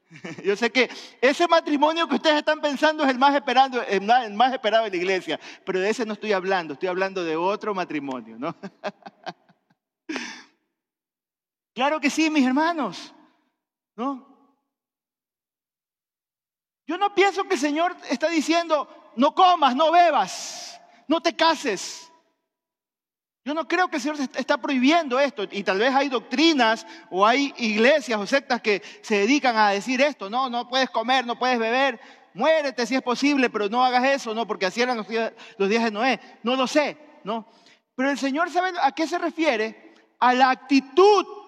Yo 0.44 0.56
sé 0.56 0.72
que 0.72 0.90
ese 1.22 1.48
matrimonio 1.48 2.08
que 2.08 2.16
ustedes 2.16 2.38
están 2.38 2.62
pensando 2.62 3.04
es 3.04 3.10
el 3.10 3.20
más, 3.20 3.36
esperando, 3.36 3.84
el 3.84 4.34
más 4.34 4.54
esperado 4.54 4.86
de 4.86 4.92
la 4.92 4.98
iglesia, 4.98 5.40
pero 5.66 5.80
de 5.80 5.90
ese 5.90 6.06
no 6.06 6.14
estoy 6.14 6.32
hablando, 6.32 6.74
estoy 6.74 6.90
hablando 6.90 7.24
de 7.24 7.36
otro 7.36 7.74
matrimonio, 7.76 8.38
¿no? 8.40 8.56
claro 11.78 12.00
que 12.00 12.10
sí, 12.10 12.32
mis 12.32 12.44
hermanos, 12.44 13.14
¿no? 13.96 14.26
Yo 16.88 16.98
no 16.98 17.14
pienso 17.14 17.44
que 17.44 17.54
el 17.54 17.60
Señor 17.60 17.96
está 18.10 18.30
diciendo, 18.30 18.90
no 19.16 19.36
comas, 19.36 19.76
no 19.76 19.92
bebas, 19.92 20.82
no 21.08 21.22
te 21.22 21.36
cases. 21.36 22.12
Yo 23.46 23.54
no 23.54 23.68
creo 23.68 23.90
que 23.90 23.98
el 23.98 24.02
Señor 24.02 24.18
está 24.36 24.58
prohibiendo 24.58 25.20
esto 25.20 25.44
y 25.52 25.62
tal 25.62 25.78
vez 25.78 25.94
hay 25.94 26.10
doctrinas 26.10 26.88
o 27.12 27.24
hay 27.24 27.54
iglesias 27.58 28.20
o 28.20 28.26
sectas 28.26 28.60
que 28.60 28.82
se 29.04 29.20
dedican 29.20 29.56
a 29.56 29.70
decir 29.70 30.02
esto, 30.02 30.32
no, 30.32 30.50
no 30.50 30.68
puedes 30.68 30.90
comer, 30.90 31.28
no 31.28 31.38
puedes 31.38 31.60
beber, 31.60 32.00
muérete 32.34 32.88
si 32.88 32.96
es 32.96 33.04
posible, 33.04 33.52
pero 33.52 33.70
no 33.70 33.86
hagas 33.86 34.04
eso, 34.04 34.34
no, 34.34 34.48
porque 34.48 34.66
así 34.66 34.82
eran 34.82 34.98
los 34.98 35.08
días, 35.08 35.32
los 35.60 35.70
días 35.70 35.84
de 35.84 35.92
Noé. 35.92 36.20
No 36.42 36.56
lo 36.56 36.66
sé, 36.66 36.98
¿no? 37.24 37.46
Pero 37.94 38.10
el 38.10 38.18
Señor 38.18 38.50
sabe 38.50 38.72
a 38.82 38.92
qué 38.94 39.06
se 39.06 39.20
refiere, 39.20 39.94
a 40.20 40.34
la 40.34 40.50
actitud 40.50 41.46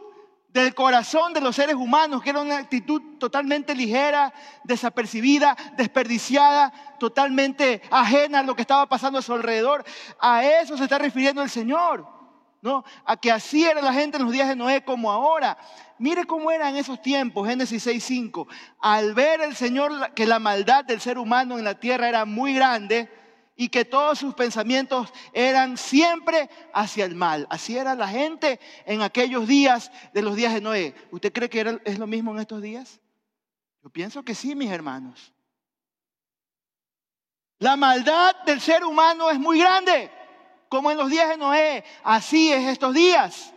del 0.53 0.73
corazón 0.73 1.33
de 1.33 1.41
los 1.41 1.55
seres 1.55 1.75
humanos, 1.75 2.21
que 2.21 2.31
era 2.31 2.41
una 2.41 2.57
actitud 2.57 3.01
totalmente 3.19 3.75
ligera, 3.75 4.33
desapercibida, 4.63 5.55
desperdiciada, 5.77 6.73
totalmente 6.99 7.81
ajena 7.91 8.39
a 8.39 8.43
lo 8.43 8.55
que 8.55 8.61
estaba 8.61 8.87
pasando 8.89 9.19
a 9.19 9.21
su 9.21 9.33
alrededor. 9.33 9.85
A 10.19 10.43
eso 10.43 10.75
se 10.75 10.83
está 10.83 10.97
refiriendo 10.97 11.43
el 11.43 11.49
Señor, 11.49 12.07
¿no? 12.61 12.83
A 13.05 13.15
que 13.17 13.31
así 13.31 13.63
era 13.63 13.81
la 13.81 13.93
gente 13.93 14.17
en 14.17 14.23
los 14.23 14.33
días 14.33 14.47
de 14.47 14.55
Noé 14.55 14.83
como 14.83 15.11
ahora. 15.11 15.57
Mire 15.99 16.25
cómo 16.25 16.49
era 16.49 16.69
en 16.69 16.77
esos 16.77 17.01
tiempos, 17.01 17.47
Génesis 17.47 17.85
6:5. 17.85 18.47
Al 18.79 19.13
ver 19.13 19.41
el 19.41 19.55
Señor 19.55 20.13
que 20.13 20.25
la 20.25 20.39
maldad 20.39 20.83
del 20.83 20.99
ser 20.99 21.19
humano 21.19 21.59
en 21.59 21.63
la 21.63 21.79
tierra 21.79 22.09
era 22.09 22.25
muy 22.25 22.55
grande, 22.55 23.11
y 23.59 23.67
que 23.67 23.83
todos 23.83 24.17
sus 24.17 24.33
pensamientos 24.35 25.13
eran 25.33 25.77
siempre 25.77 26.49
hacia 26.73 27.03
el 27.03 27.13
mal. 27.13 27.45
Así 27.49 27.77
era 27.77 27.93
la 27.93 28.07
gente 28.07 28.57
en 28.85 29.01
aquellos 29.01 29.49
días 29.49 29.91
de 30.13 30.21
los 30.21 30.37
días 30.37 30.53
de 30.53 30.61
Noé. 30.61 30.95
¿Usted 31.11 31.33
cree 31.33 31.49
que 31.49 31.81
es 31.83 31.99
lo 31.99 32.07
mismo 32.07 32.31
en 32.31 32.39
estos 32.39 32.61
días? 32.61 33.01
Yo 33.83 33.89
pienso 33.89 34.23
que 34.23 34.33
sí, 34.33 34.55
mis 34.55 34.71
hermanos. 34.71 35.33
La 37.57 37.75
maldad 37.75 38.33
del 38.45 38.61
ser 38.61 38.85
humano 38.85 39.29
es 39.29 39.37
muy 39.37 39.59
grande, 39.59 40.09
como 40.69 40.89
en 40.89 40.97
los 40.97 41.09
días 41.09 41.27
de 41.27 41.35
Noé. 41.35 41.83
Así 42.01 42.53
es 42.53 42.65
estos 42.65 42.93
días. 42.93 43.53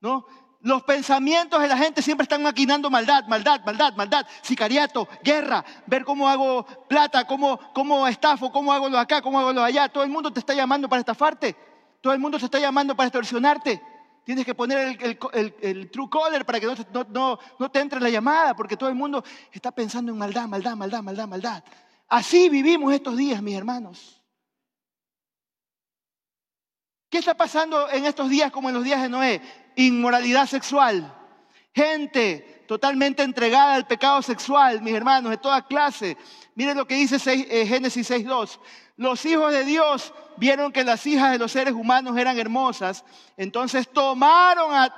¿no? 0.00 0.26
Los 0.68 0.82
pensamientos 0.82 1.62
de 1.62 1.66
la 1.66 1.78
gente 1.78 2.02
siempre 2.02 2.24
están 2.24 2.42
maquinando 2.42 2.90
maldad, 2.90 3.24
maldad, 3.26 3.64
maldad, 3.64 3.94
maldad, 3.94 4.26
sicariato, 4.42 5.08
guerra, 5.24 5.64
ver 5.86 6.04
cómo 6.04 6.28
hago 6.28 6.66
plata, 6.86 7.26
cómo, 7.26 7.58
cómo 7.72 8.06
estafo, 8.06 8.52
cómo 8.52 8.70
hago 8.70 8.90
lo 8.90 8.98
acá, 8.98 9.22
cómo 9.22 9.40
hago 9.40 9.50
lo 9.54 9.64
allá. 9.64 9.88
Todo 9.88 10.04
el 10.04 10.10
mundo 10.10 10.30
te 10.30 10.40
está 10.40 10.52
llamando 10.52 10.86
para 10.86 11.00
estafarte, 11.00 11.56
todo 12.02 12.12
el 12.12 12.18
mundo 12.18 12.38
te 12.38 12.44
está 12.44 12.58
llamando 12.58 12.94
para 12.94 13.06
extorsionarte. 13.06 13.80
Tienes 14.26 14.44
que 14.44 14.54
poner 14.54 14.98
el, 15.32 15.90
true 15.90 16.10
caller 16.10 16.44
para 16.44 16.60
que 16.60 16.66
no, 16.66 17.06
no, 17.08 17.38
no 17.58 17.70
te 17.70 17.80
entre 17.80 17.98
la 17.98 18.10
llamada, 18.10 18.54
porque 18.54 18.76
todo 18.76 18.90
el 18.90 18.94
mundo 18.94 19.24
está 19.50 19.70
pensando 19.70 20.12
en 20.12 20.18
maldad, 20.18 20.48
maldad, 20.48 20.76
maldad, 20.76 21.02
maldad, 21.02 21.28
maldad. 21.28 21.64
Así 22.08 22.50
vivimos 22.50 22.92
estos 22.92 23.16
días, 23.16 23.40
mis 23.40 23.56
hermanos. 23.56 24.18
¿Qué 27.08 27.16
está 27.16 27.34
pasando 27.34 27.88
en 27.88 28.04
estos 28.04 28.28
días 28.28 28.52
como 28.52 28.68
en 28.68 28.74
los 28.74 28.84
días 28.84 29.00
de 29.00 29.08
Noé? 29.08 29.40
Inmoralidad 29.86 30.46
sexual. 30.46 31.14
Gente 31.74 32.64
totalmente 32.66 33.22
entregada 33.22 33.74
al 33.74 33.86
pecado 33.86 34.20
sexual, 34.22 34.82
mis 34.82 34.94
hermanos, 34.94 35.30
de 35.30 35.38
toda 35.38 35.66
clase. 35.66 36.16
Miren 36.54 36.76
lo 36.76 36.86
que 36.86 36.96
dice 36.96 37.16
eh, 37.26 37.66
Génesis 37.66 38.10
6.2. 38.10 38.58
Los 38.96 39.24
hijos 39.24 39.52
de 39.52 39.64
Dios 39.64 40.12
vieron 40.36 40.72
que 40.72 40.84
las 40.84 41.06
hijas 41.06 41.30
de 41.30 41.38
los 41.38 41.52
seres 41.52 41.72
humanos 41.72 42.16
eran 42.16 42.38
hermosas, 42.38 43.04
entonces 43.36 43.88
tomaron, 43.88 44.90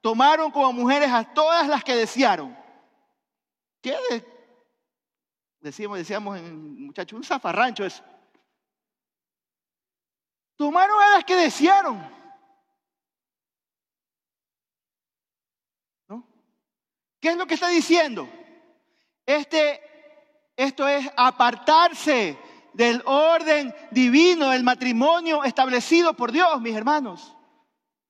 tomaron 0.00 0.50
como 0.50 0.72
mujeres 0.72 1.10
a 1.10 1.22
todas 1.22 1.68
las 1.68 1.84
que 1.84 1.94
desearon. 1.94 2.56
¿Qué 3.82 3.94
decíamos, 5.60 5.98
decíamos 5.98 6.38
en 6.38 6.86
muchachos, 6.86 7.16
un 7.16 7.24
zafarrancho 7.24 7.84
eso. 7.84 8.02
Tomaron 10.56 11.00
a 11.02 11.16
las 11.16 11.24
que 11.24 11.36
desearon. 11.36 12.23
¿Qué 17.24 17.30
es 17.30 17.38
lo 17.38 17.46
que 17.46 17.54
está 17.54 17.68
diciendo? 17.68 18.28
Este, 19.24 19.80
esto 20.58 20.86
es 20.86 21.10
apartarse 21.16 22.36
del 22.74 23.00
orden 23.06 23.74
divino, 23.90 24.50
del 24.50 24.62
matrimonio 24.62 25.42
establecido 25.42 26.12
por 26.12 26.32
Dios, 26.32 26.60
mis 26.60 26.76
hermanos. 26.76 27.34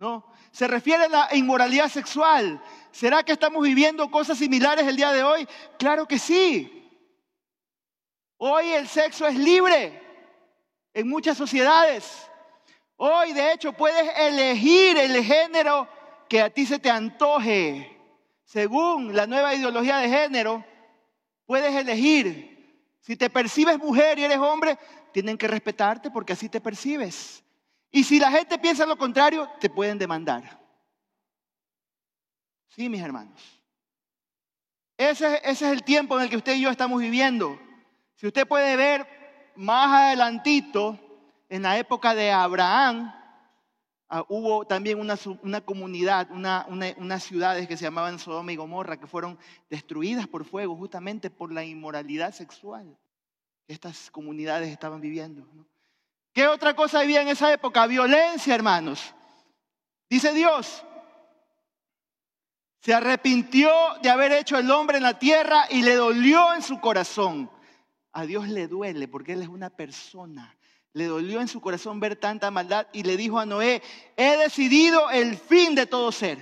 ¿No? 0.00 0.26
Se 0.50 0.66
refiere 0.66 1.04
a 1.04 1.08
la 1.08 1.28
inmoralidad 1.30 1.88
sexual. 1.88 2.60
¿Será 2.90 3.22
que 3.22 3.30
estamos 3.30 3.62
viviendo 3.62 4.10
cosas 4.10 4.36
similares 4.36 4.84
el 4.84 4.96
día 4.96 5.12
de 5.12 5.22
hoy? 5.22 5.46
Claro 5.78 6.08
que 6.08 6.18
sí. 6.18 6.90
Hoy 8.38 8.70
el 8.70 8.88
sexo 8.88 9.28
es 9.28 9.36
libre 9.36 10.02
en 10.92 11.08
muchas 11.08 11.36
sociedades. 11.36 12.28
Hoy, 12.96 13.32
de 13.32 13.52
hecho, 13.52 13.74
puedes 13.74 14.10
elegir 14.18 14.98
el 14.98 15.22
género 15.22 15.86
que 16.28 16.40
a 16.40 16.50
ti 16.50 16.66
se 16.66 16.80
te 16.80 16.90
antoje. 16.90 17.93
Según 18.54 19.16
la 19.16 19.26
nueva 19.26 19.52
ideología 19.52 19.96
de 19.96 20.08
género, 20.08 20.64
puedes 21.44 21.74
elegir. 21.74 22.94
Si 23.00 23.16
te 23.16 23.28
percibes 23.28 23.80
mujer 23.80 24.16
y 24.16 24.22
eres 24.22 24.38
hombre, 24.38 24.78
tienen 25.12 25.36
que 25.36 25.48
respetarte 25.48 26.08
porque 26.08 26.34
así 26.34 26.48
te 26.48 26.60
percibes. 26.60 27.42
Y 27.90 28.04
si 28.04 28.20
la 28.20 28.30
gente 28.30 28.56
piensa 28.60 28.86
lo 28.86 28.96
contrario, 28.96 29.50
te 29.58 29.68
pueden 29.68 29.98
demandar. 29.98 30.56
Sí, 32.68 32.88
mis 32.88 33.02
hermanos. 33.02 33.42
Ese, 34.96 35.38
ese, 35.38 35.50
es 35.50 35.72
el 35.72 35.82
tiempo 35.82 36.16
en 36.16 36.22
el 36.22 36.30
que 36.30 36.36
usted 36.36 36.54
y 36.54 36.60
yo 36.60 36.70
estamos 36.70 37.00
viviendo. 37.00 37.58
Si 38.14 38.28
usted 38.28 38.46
puede 38.46 38.76
ver 38.76 39.04
más 39.56 39.90
adelantito, 40.00 40.96
en 41.48 41.62
la 41.62 41.76
época 41.76 42.14
de 42.14 42.30
Abraham, 42.30 43.12
ah, 44.18 44.24
hubo 44.28 44.66
también 44.66 44.98
una, 45.00 45.60
comunidad, 45.60 46.28
unas 46.30 47.22
ciudades 47.22 47.66
que 47.66 47.76
se 47.76 47.84
llamaban 47.84 48.18
Sodoma 48.18 48.52
y 48.52 48.56
Gomorra, 48.56 48.98
que 48.98 49.06
fueron 49.06 49.38
destruidas 49.68 50.28
por 50.28 50.44
fuego 50.44 50.76
justamente 50.76 51.30
por 51.30 51.52
la 51.52 51.64
inmoralidad 51.64 52.32
sexual 52.32 52.96
que 53.66 53.72
estas 53.72 54.10
comunidades 54.10 54.70
estaban 54.70 55.00
viviendo. 55.00 55.46
¿Qué 56.32 56.46
otra 56.46 56.74
cosa 56.74 57.00
había 57.00 57.22
en 57.22 57.28
esa 57.28 57.52
época? 57.52 57.86
Violencia, 57.86 58.54
hermanos. 58.54 59.14
Dice 60.10 60.32
Dios, 60.32 60.84
se 62.80 62.92
arrepintió 62.92 63.70
de 64.02 64.10
haber 64.10 64.32
hecho 64.32 64.58
el 64.58 64.70
hombre 64.70 64.98
en 64.98 65.04
la 65.04 65.18
tierra 65.18 65.64
y 65.70 65.82
le 65.82 65.94
dolió 65.94 66.52
en 66.54 66.62
su 66.62 66.80
corazón. 66.80 67.50
A 68.12 68.26
Dios 68.26 68.48
le 68.48 68.68
duele 68.68 69.08
porque 69.08 69.32
Él 69.32 69.42
es 69.42 69.48
una 69.48 69.70
persona. 69.70 70.53
Le 70.94 71.06
dolió 71.06 71.40
en 71.40 71.48
su 71.48 71.60
corazón 71.60 72.00
ver 72.00 72.16
tanta 72.16 72.50
maldad 72.50 72.86
y 72.92 73.02
le 73.02 73.16
dijo 73.16 73.38
a 73.38 73.46
Noé, 73.46 73.82
he 74.16 74.36
decidido 74.36 75.10
el 75.10 75.36
fin 75.36 75.74
de 75.74 75.86
todo 75.86 76.10
ser, 76.12 76.38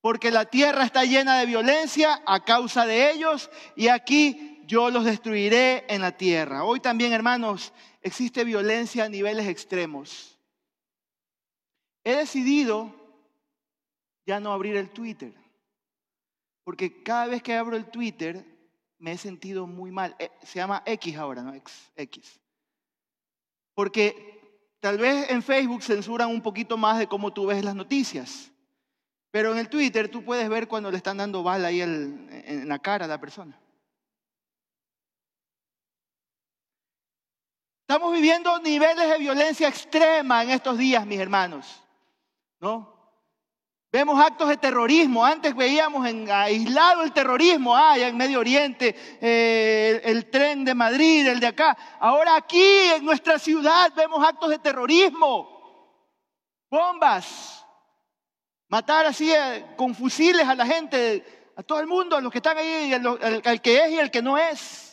porque 0.00 0.30
la 0.30 0.46
tierra 0.46 0.84
está 0.84 1.04
llena 1.04 1.38
de 1.38 1.46
violencia 1.46 2.22
a 2.26 2.44
causa 2.44 2.86
de 2.86 3.12
ellos 3.12 3.50
y 3.76 3.88
aquí 3.88 4.64
yo 4.66 4.90
los 4.90 5.04
destruiré 5.04 5.84
en 5.88 6.00
la 6.00 6.16
tierra. 6.16 6.64
Hoy 6.64 6.80
también, 6.80 7.12
hermanos, 7.12 7.72
existe 8.00 8.42
violencia 8.42 9.04
a 9.04 9.08
niveles 9.08 9.46
extremos. 9.46 10.38
He 12.04 12.16
decidido 12.16 12.94
ya 14.26 14.40
no 14.40 14.52
abrir 14.52 14.76
el 14.76 14.90
Twitter, 14.90 15.34
porque 16.64 17.02
cada 17.02 17.26
vez 17.26 17.42
que 17.42 17.54
abro 17.54 17.76
el 17.76 17.84
Twitter 17.86 18.44
me 18.98 19.12
he 19.12 19.18
sentido 19.18 19.66
muy 19.66 19.90
mal. 19.90 20.16
Eh, 20.18 20.30
se 20.42 20.58
llama 20.58 20.82
X 20.86 21.16
ahora, 21.16 21.42
¿no? 21.42 21.52
X. 21.54 22.40
Porque 23.74 24.76
tal 24.80 24.98
vez 24.98 25.30
en 25.30 25.42
Facebook 25.42 25.82
censuran 25.82 26.28
un 26.28 26.42
poquito 26.42 26.76
más 26.76 26.98
de 26.98 27.06
cómo 27.06 27.32
tú 27.32 27.46
ves 27.46 27.64
las 27.64 27.74
noticias. 27.74 28.50
Pero 29.30 29.52
en 29.52 29.58
el 29.58 29.68
Twitter 29.68 30.10
tú 30.10 30.24
puedes 30.24 30.48
ver 30.48 30.68
cuando 30.68 30.90
le 30.90 30.98
están 30.98 31.16
dando 31.16 31.42
bala 31.42 31.68
ahí 31.68 31.80
en 31.80 32.68
la 32.68 32.78
cara 32.78 33.06
a 33.06 33.08
la 33.08 33.20
persona. 33.20 33.58
Estamos 37.92 38.14
viviendo 38.14 38.58
niveles 38.60 39.06
de 39.06 39.18
violencia 39.18 39.68
extrema 39.68 40.42
en 40.42 40.48
estos 40.48 40.78
días, 40.78 41.04
mis 41.04 41.20
hermanos. 41.20 41.82
¿No? 42.58 42.91
Vemos 43.92 44.18
actos 44.18 44.48
de 44.48 44.56
terrorismo. 44.56 45.22
Antes 45.22 45.54
veíamos 45.54 46.06
en, 46.06 46.30
aislado 46.30 47.02
el 47.02 47.12
terrorismo, 47.12 47.76
ah, 47.76 47.98
en 47.98 48.16
Medio 48.16 48.40
Oriente, 48.40 48.96
eh, 49.20 50.00
el, 50.02 50.30
tren 50.30 50.64
de 50.64 50.74
Madrid, 50.74 51.26
el 51.26 51.38
de 51.38 51.48
acá. 51.48 51.76
Ahora 52.00 52.36
aquí 52.36 52.64
en 52.96 53.04
nuestra 53.04 53.38
ciudad 53.38 53.92
vemos 53.94 54.26
actos 54.26 54.48
de 54.48 54.58
terrorismo. 54.58 55.46
Bombas. 56.70 57.66
Matar 58.68 59.04
así 59.04 59.30
eh, 59.30 59.66
con 59.76 59.94
fusiles 59.94 60.48
a 60.48 60.54
la 60.54 60.64
gente, 60.64 61.52
a 61.54 61.62
todo 61.62 61.78
el 61.78 61.86
mundo, 61.86 62.16
a 62.16 62.22
los 62.22 62.32
que 62.32 62.38
están 62.38 62.56
ahí, 62.56 62.94
al 62.94 63.60
que 63.60 63.76
es 63.76 63.90
y 63.90 64.00
al 64.00 64.10
que 64.10 64.22
no 64.22 64.38
es. 64.38 64.91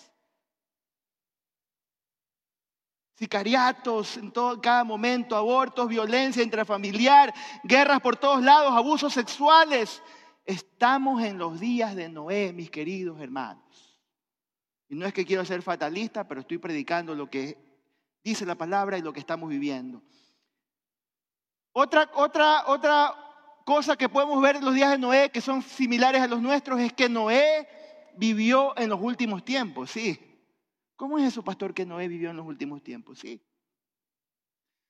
Sicariatos 3.19 4.15
en 4.15 4.31
todo, 4.31 4.61
cada 4.61 4.85
momento, 4.85 5.35
abortos, 5.35 5.89
violencia 5.89 6.41
intrafamiliar, 6.41 7.33
guerras 7.65 7.99
por 7.99 8.15
todos 8.15 8.41
lados, 8.41 8.71
abusos 8.71 9.11
sexuales. 9.11 10.01
Estamos 10.45 11.21
en 11.21 11.37
los 11.37 11.59
días 11.59 11.97
de 11.97 12.07
Noé, 12.07 12.53
mis 12.53 12.71
queridos 12.71 13.19
hermanos. 13.19 13.99
Y 14.87 14.95
no 14.95 15.05
es 15.05 15.13
que 15.13 15.25
quiero 15.25 15.43
ser 15.43 15.61
fatalista, 15.61 16.29
pero 16.29 16.39
estoy 16.39 16.59
predicando 16.59 17.13
lo 17.13 17.29
que 17.29 17.57
dice 18.23 18.45
la 18.45 18.55
palabra 18.55 18.97
y 18.97 19.01
lo 19.01 19.11
que 19.11 19.19
estamos 19.19 19.49
viviendo. 19.49 20.01
Otra, 21.73 22.09
otra, 22.13 22.67
otra 22.67 23.13
cosa 23.65 23.97
que 23.97 24.07
podemos 24.07 24.41
ver 24.41 24.55
en 24.55 24.63
los 24.63 24.73
días 24.73 24.91
de 24.91 24.97
Noé 24.97 25.29
que 25.29 25.41
son 25.41 25.61
similares 25.61 26.21
a 26.21 26.27
los 26.27 26.41
nuestros 26.41 26.79
es 26.79 26.93
que 26.93 27.09
Noé 27.09 27.67
vivió 28.15 28.77
en 28.77 28.87
los 28.87 29.01
últimos 29.01 29.43
tiempos, 29.43 29.91
sí. 29.91 30.28
¿Cómo 30.99 31.17
es 31.17 31.23
eso, 31.23 31.41
pastor, 31.41 31.73
que 31.73 31.85
Noé 31.85 32.09
vivió 32.09 32.29
en 32.29 32.35
los 32.35 32.45
últimos 32.45 32.83
tiempos? 32.83 33.19
Sí. 33.19 33.41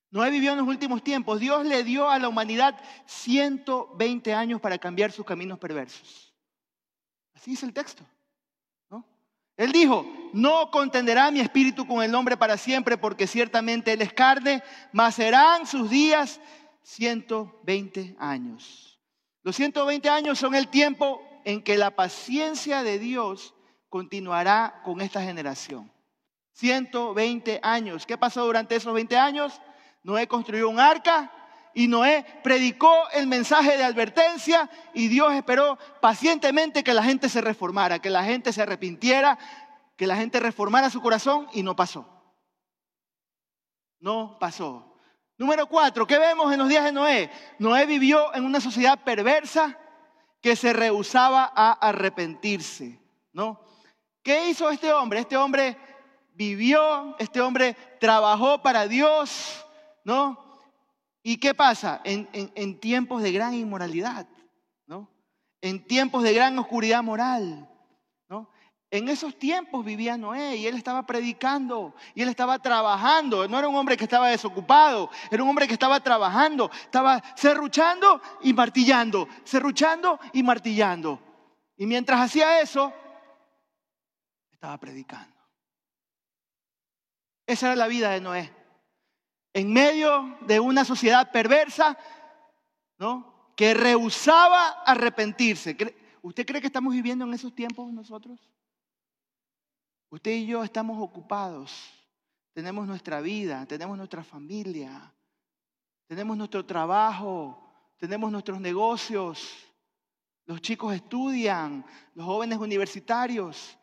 Noé 0.09 0.31
vivió 0.31 0.53
en 0.53 0.57
los 0.57 0.67
últimos 0.67 1.03
tiempos. 1.03 1.39
Dios 1.39 1.63
le 1.67 1.83
dio 1.83 2.09
a 2.09 2.17
la 2.17 2.27
humanidad 2.27 2.81
120 3.05 4.33
años 4.33 4.59
para 4.59 4.79
cambiar 4.79 5.11
sus 5.11 5.23
caminos 5.23 5.59
perversos. 5.59 6.33
Así 7.35 7.51
dice 7.51 7.67
el 7.67 7.73
texto. 7.73 8.03
¿no? 8.89 9.05
Él 9.55 9.71
dijo, 9.71 10.03
no 10.33 10.71
contenderá 10.71 11.29
mi 11.29 11.41
espíritu 11.41 11.85
con 11.85 12.01
el 12.01 12.15
hombre 12.15 12.35
para 12.37 12.57
siempre, 12.57 12.97
porque 12.97 13.27
ciertamente 13.27 13.93
él 13.93 14.01
es 14.01 14.11
carne, 14.11 14.63
mas 14.91 15.13
serán 15.13 15.67
sus 15.67 15.91
días 15.91 16.41
120 16.81 18.15
años. 18.17 18.99
Los 19.43 19.55
120 19.57 20.09
años 20.09 20.39
son 20.39 20.55
el 20.55 20.69
tiempo 20.69 21.21
en 21.45 21.61
que 21.61 21.77
la 21.77 21.95
paciencia 21.95 22.81
de 22.81 22.97
Dios 22.97 23.53
continuará 23.89 24.81
con 24.83 25.01
esta 25.01 25.21
generación. 25.21 25.91
120 26.59 27.61
años. 27.63 28.05
¿Qué 28.05 28.17
pasó 28.17 28.45
durante 28.45 28.75
esos 28.75 28.93
20 28.93 29.17
años? 29.17 29.61
Noé 30.03 30.27
construyó 30.27 30.69
un 30.69 30.79
arca 30.79 31.31
y 31.73 31.87
Noé 31.87 32.25
predicó 32.43 32.91
el 33.13 33.27
mensaje 33.27 33.77
de 33.77 33.83
advertencia 33.85 34.69
y 34.93 35.07
Dios 35.07 35.33
esperó 35.33 35.77
pacientemente 36.01 36.83
que 36.83 36.93
la 36.93 37.03
gente 37.03 37.29
se 37.29 37.39
reformara, 37.39 37.99
que 37.99 38.09
la 38.09 38.25
gente 38.25 38.51
se 38.51 38.61
arrepintiera, 38.61 39.39
que 39.95 40.05
la 40.05 40.17
gente 40.17 40.41
reformara 40.41 40.89
su 40.89 41.01
corazón 41.01 41.47
y 41.53 41.63
no 41.63 41.77
pasó. 41.77 42.05
No 44.01 44.37
pasó. 44.37 44.97
Número 45.37 45.65
cuatro, 45.67 46.05
¿qué 46.05 46.19
vemos 46.19 46.51
en 46.51 46.59
los 46.59 46.67
días 46.67 46.83
de 46.83 46.91
Noé? 46.91 47.31
Noé 47.57 47.85
vivió 47.85 48.35
en 48.35 48.43
una 48.43 48.59
sociedad 48.59 49.01
perversa 49.01 49.77
que 50.41 50.57
se 50.57 50.73
rehusaba 50.73 51.49
a 51.55 51.71
arrepentirse, 51.71 52.99
¿no? 53.31 53.61
¿Qué 54.21 54.49
hizo 54.49 54.69
este 54.69 54.91
hombre? 54.91 55.21
Este 55.21 55.37
hombre 55.37 55.77
vivió, 56.39 57.17
este 57.19 57.41
hombre 57.41 57.75
trabajó 57.99 58.61
para 58.61 58.87
Dios, 58.87 59.65
¿no? 60.05 60.39
¿Y 61.21 61.35
qué 61.35 61.53
pasa? 61.53 61.99
En, 62.05 62.79
tiempos 62.79 63.21
de 63.21 63.33
gran 63.33 63.53
inmoralidad, 63.53 64.25
¿no? 64.87 65.11
En 65.59 65.85
tiempos 65.85 66.23
de 66.23 66.33
gran 66.33 66.57
oscuridad 66.57 67.03
moral, 67.03 67.69
¿no? 68.29 68.49
En 68.89 69.09
esos 69.09 69.37
tiempos 69.37 69.83
vivía 69.83 70.17
Noé 70.17 70.55
y 70.55 70.65
él 70.65 70.77
estaba 70.77 71.05
predicando 71.05 71.93
y 72.15 72.21
él 72.21 72.29
estaba 72.29 72.57
trabajando. 72.57 73.45
No 73.49 73.59
era 73.59 73.67
un 73.67 73.75
hombre 73.75 73.97
que 73.97 74.05
estaba 74.05 74.29
desocupado, 74.29 75.09
era 75.29 75.43
un 75.43 75.49
hombre 75.49 75.67
que 75.67 75.73
estaba 75.73 75.99
trabajando, 75.99 76.71
estaba 76.71 77.21
serruchando 77.35 78.21
y 78.43 78.53
martillando, 78.53 79.27
serruchando 79.43 80.17
y 80.31 80.41
martillando. 80.41 81.19
Y 81.75 81.85
mientras 81.85 82.21
hacía 82.21 82.61
eso, 82.61 82.93
estaba 84.53 84.77
predicando. 84.77 85.38
Esa 87.49 87.65
era 87.65 87.75
la 87.75 87.87
vida 87.87 88.11
de 88.11 88.21
Noé. 88.21 88.53
En 89.53 89.73
medio 89.73 90.37
de 90.41 90.59
una 90.59 90.85
sociedad 90.85 91.31
perversa, 91.31 91.97
¿no? 92.99 93.53
Que 93.55 93.73
rehusaba 93.73 94.83
arrepentirse. 94.83 95.75
¿Usted 96.21 96.45
cree 96.45 96.61
que 96.61 96.67
estamos 96.67 96.93
viviendo 96.93 97.25
en 97.25 97.33
esos 97.33 97.55
tiempos 97.55 97.91
nosotros? 97.91 98.39
Usted 100.11 100.29
y 100.29 100.45
yo 100.45 100.63
estamos 100.63 101.01
ocupados. 101.01 101.89
Tenemos 102.53 102.85
nuestra 102.85 103.19
vida, 103.19 103.65
tenemos 103.65 103.97
nuestra 103.97 104.23
familia, 104.23 105.11
tenemos 106.05 106.37
nuestro 106.37 106.63
trabajo, 106.63 107.67
tenemos 107.97 108.31
nuestros 108.31 108.61
negocios. 108.61 109.55
los 110.45 110.61
chicos 110.61 110.93
estudian, 110.93 111.83
los 112.13 112.27
jóvenes 112.27 112.59
universitarios. 112.59 113.78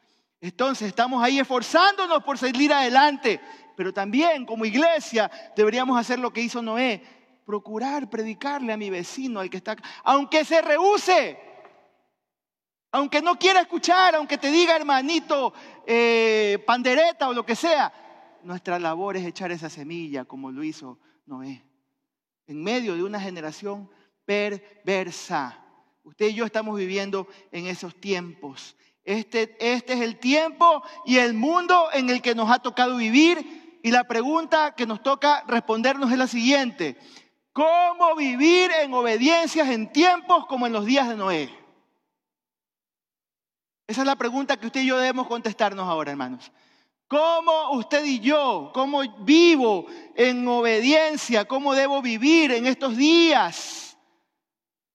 Entonces 0.47 0.87
estamos 0.87 1.21
ahí 1.25 1.41
esforzándonos 1.41 2.23
por 2.23 2.39
salir 2.39 2.73
adelante, 2.73 3.41
pero 3.77 3.93
también 3.93 4.47
como 4.47 4.65
iglesia 4.65 5.29
deberíamos 5.57 5.99
hacer 5.99 6.21
lo 6.21 6.33
que 6.33 6.41
hizo 6.41 6.63
Noé, 6.63 7.03
procurar 7.45 8.09
predicarle 8.09 8.73
a 8.73 8.77
mi 8.77 8.89
vecino, 8.89 9.41
al 9.41 9.51
que 9.51 9.57
está, 9.57 9.75
aunque 10.05 10.45
se 10.45 10.63
rehúse, 10.63 11.37
aunque 12.93 13.21
no 13.21 13.37
quiera 13.37 13.63
escuchar, 13.63 14.15
aunque 14.15 14.39
te 14.39 14.53
diga 14.53 14.77
hermanito, 14.77 15.53
eh, 15.85 16.63
pandereta 16.65 17.29
o 17.29 17.35
lo 17.35 17.45
que 17.45 17.57
sea, 17.57 17.93
nuestra 18.45 18.79
labor 18.79 19.17
es 19.17 19.27
echar 19.27 19.51
esa 19.51 19.69
semilla 19.69 20.27
como 20.27 20.53
lo 20.53 20.63
hizo 20.63 21.01
Noé, 21.27 21.65
en 22.47 22.63
medio 22.63 22.95
de 22.95 23.03
una 23.03 23.19
generación 23.19 23.91
perversa. 24.25 25.61
Usted 26.05 26.29
y 26.29 26.35
yo 26.35 26.45
estamos 26.45 26.79
viviendo 26.79 27.27
en 27.51 27.67
esos 27.67 28.01
tiempos. 28.01 28.77
Este, 29.07 29.57
este 29.59 29.95
es 29.95 30.01
el 30.03 30.19
tiempo 30.19 30.83
y 31.07 31.17
el 31.17 31.33
mundo 31.33 31.89
en 31.95 32.11
el 32.11 32.21
que 32.21 32.35
nos 32.35 32.51
ha 32.51 32.59
tocado 32.59 32.99
vivir. 32.99 33.81
Y 33.83 33.91
la 33.91 34.05
pregunta 34.05 34.75
que 34.75 34.85
nos 34.85 35.03
toca 35.03 35.45
respondernos 35.47 36.13
es 36.13 36.19
la 36.19 36.27
siguiente. 36.27 36.99
¿Cómo 37.55 38.15
vivir 38.17 38.71
en 38.83 38.93
obediencias 38.93 39.69
en 39.71 39.91
tiempos 39.91 40.45
como 40.47 40.67
en 40.67 40.75
los 40.75 40.85
días 40.85 41.09
de 41.09 41.17
Noé? 41.17 41.51
Esa 43.87 44.03
es 44.03 44.07
la 44.07 44.17
pregunta 44.17 44.59
que 44.59 44.67
usted 44.67 44.83
y 44.83 44.87
yo 44.87 44.99
debemos 44.99 45.27
contestarnos 45.27 45.89
ahora, 45.89 46.11
hermanos. 46.11 46.53
¿Cómo 47.09 47.71
usted 47.71 48.05
y 48.05 48.21
yo, 48.21 48.73
cómo 48.75 49.01
vivo 49.21 49.87
en 50.15 50.47
obediencia, 50.47 51.47
cómo 51.47 51.73
debo 51.73 52.03
vivir 52.03 52.51
en 52.51 52.67
estos 52.67 52.97
días? 52.97 53.87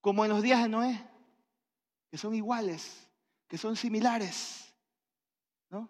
como 0.02 0.26
en 0.26 0.32
los 0.32 0.42
días 0.42 0.62
de 0.62 0.70
Noé, 0.70 1.08
que 2.10 2.18
son 2.18 2.34
iguales, 2.36 3.01
que 3.52 3.58
son 3.58 3.76
similares. 3.76 4.74
¿No? 5.70 5.90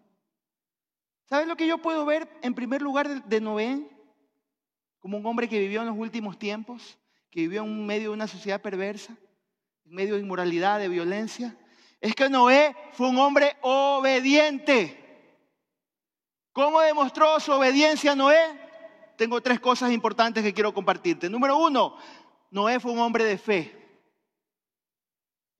¿Sabes 1.29 1.47
lo 1.47 1.55
que 1.55 1.67
yo 1.67 1.77
puedo 1.77 2.03
ver 2.07 2.27
en 2.41 2.55
primer 2.55 2.81
lugar 2.81 3.23
de 3.23 3.39
Noé? 3.39 3.87
Como 4.97 5.19
un 5.19 5.25
hombre 5.27 5.47
que 5.47 5.59
vivió 5.59 5.81
en 5.81 5.87
los 5.89 5.95
últimos 5.95 6.39
tiempos, 6.39 6.97
que 7.29 7.41
vivió 7.41 7.61
en 7.61 7.85
medio 7.85 8.09
de 8.09 8.15
una 8.15 8.27
sociedad 8.27 8.63
perversa, 8.63 9.15
en 9.85 9.93
medio 9.93 10.15
de 10.15 10.21
inmoralidad, 10.21 10.79
de 10.79 10.87
violencia. 10.87 11.55
Es 11.99 12.15
que 12.15 12.31
Noé 12.31 12.75
fue 12.93 13.07
un 13.09 13.19
hombre 13.19 13.55
obediente. 13.61 14.97
¿Cómo 16.53 16.81
demostró 16.81 17.39
su 17.39 17.51
obediencia 17.51 18.15
Noé? 18.15 18.59
Tengo 19.17 19.39
tres 19.39 19.59
cosas 19.59 19.91
importantes 19.91 20.43
que 20.43 20.53
quiero 20.55 20.73
compartirte. 20.73 21.29
Número 21.29 21.59
uno, 21.59 21.95
Noé 22.49 22.79
fue 22.79 22.91
un 22.91 22.97
hombre 22.97 23.23
de 23.23 23.37
fe. 23.37 23.80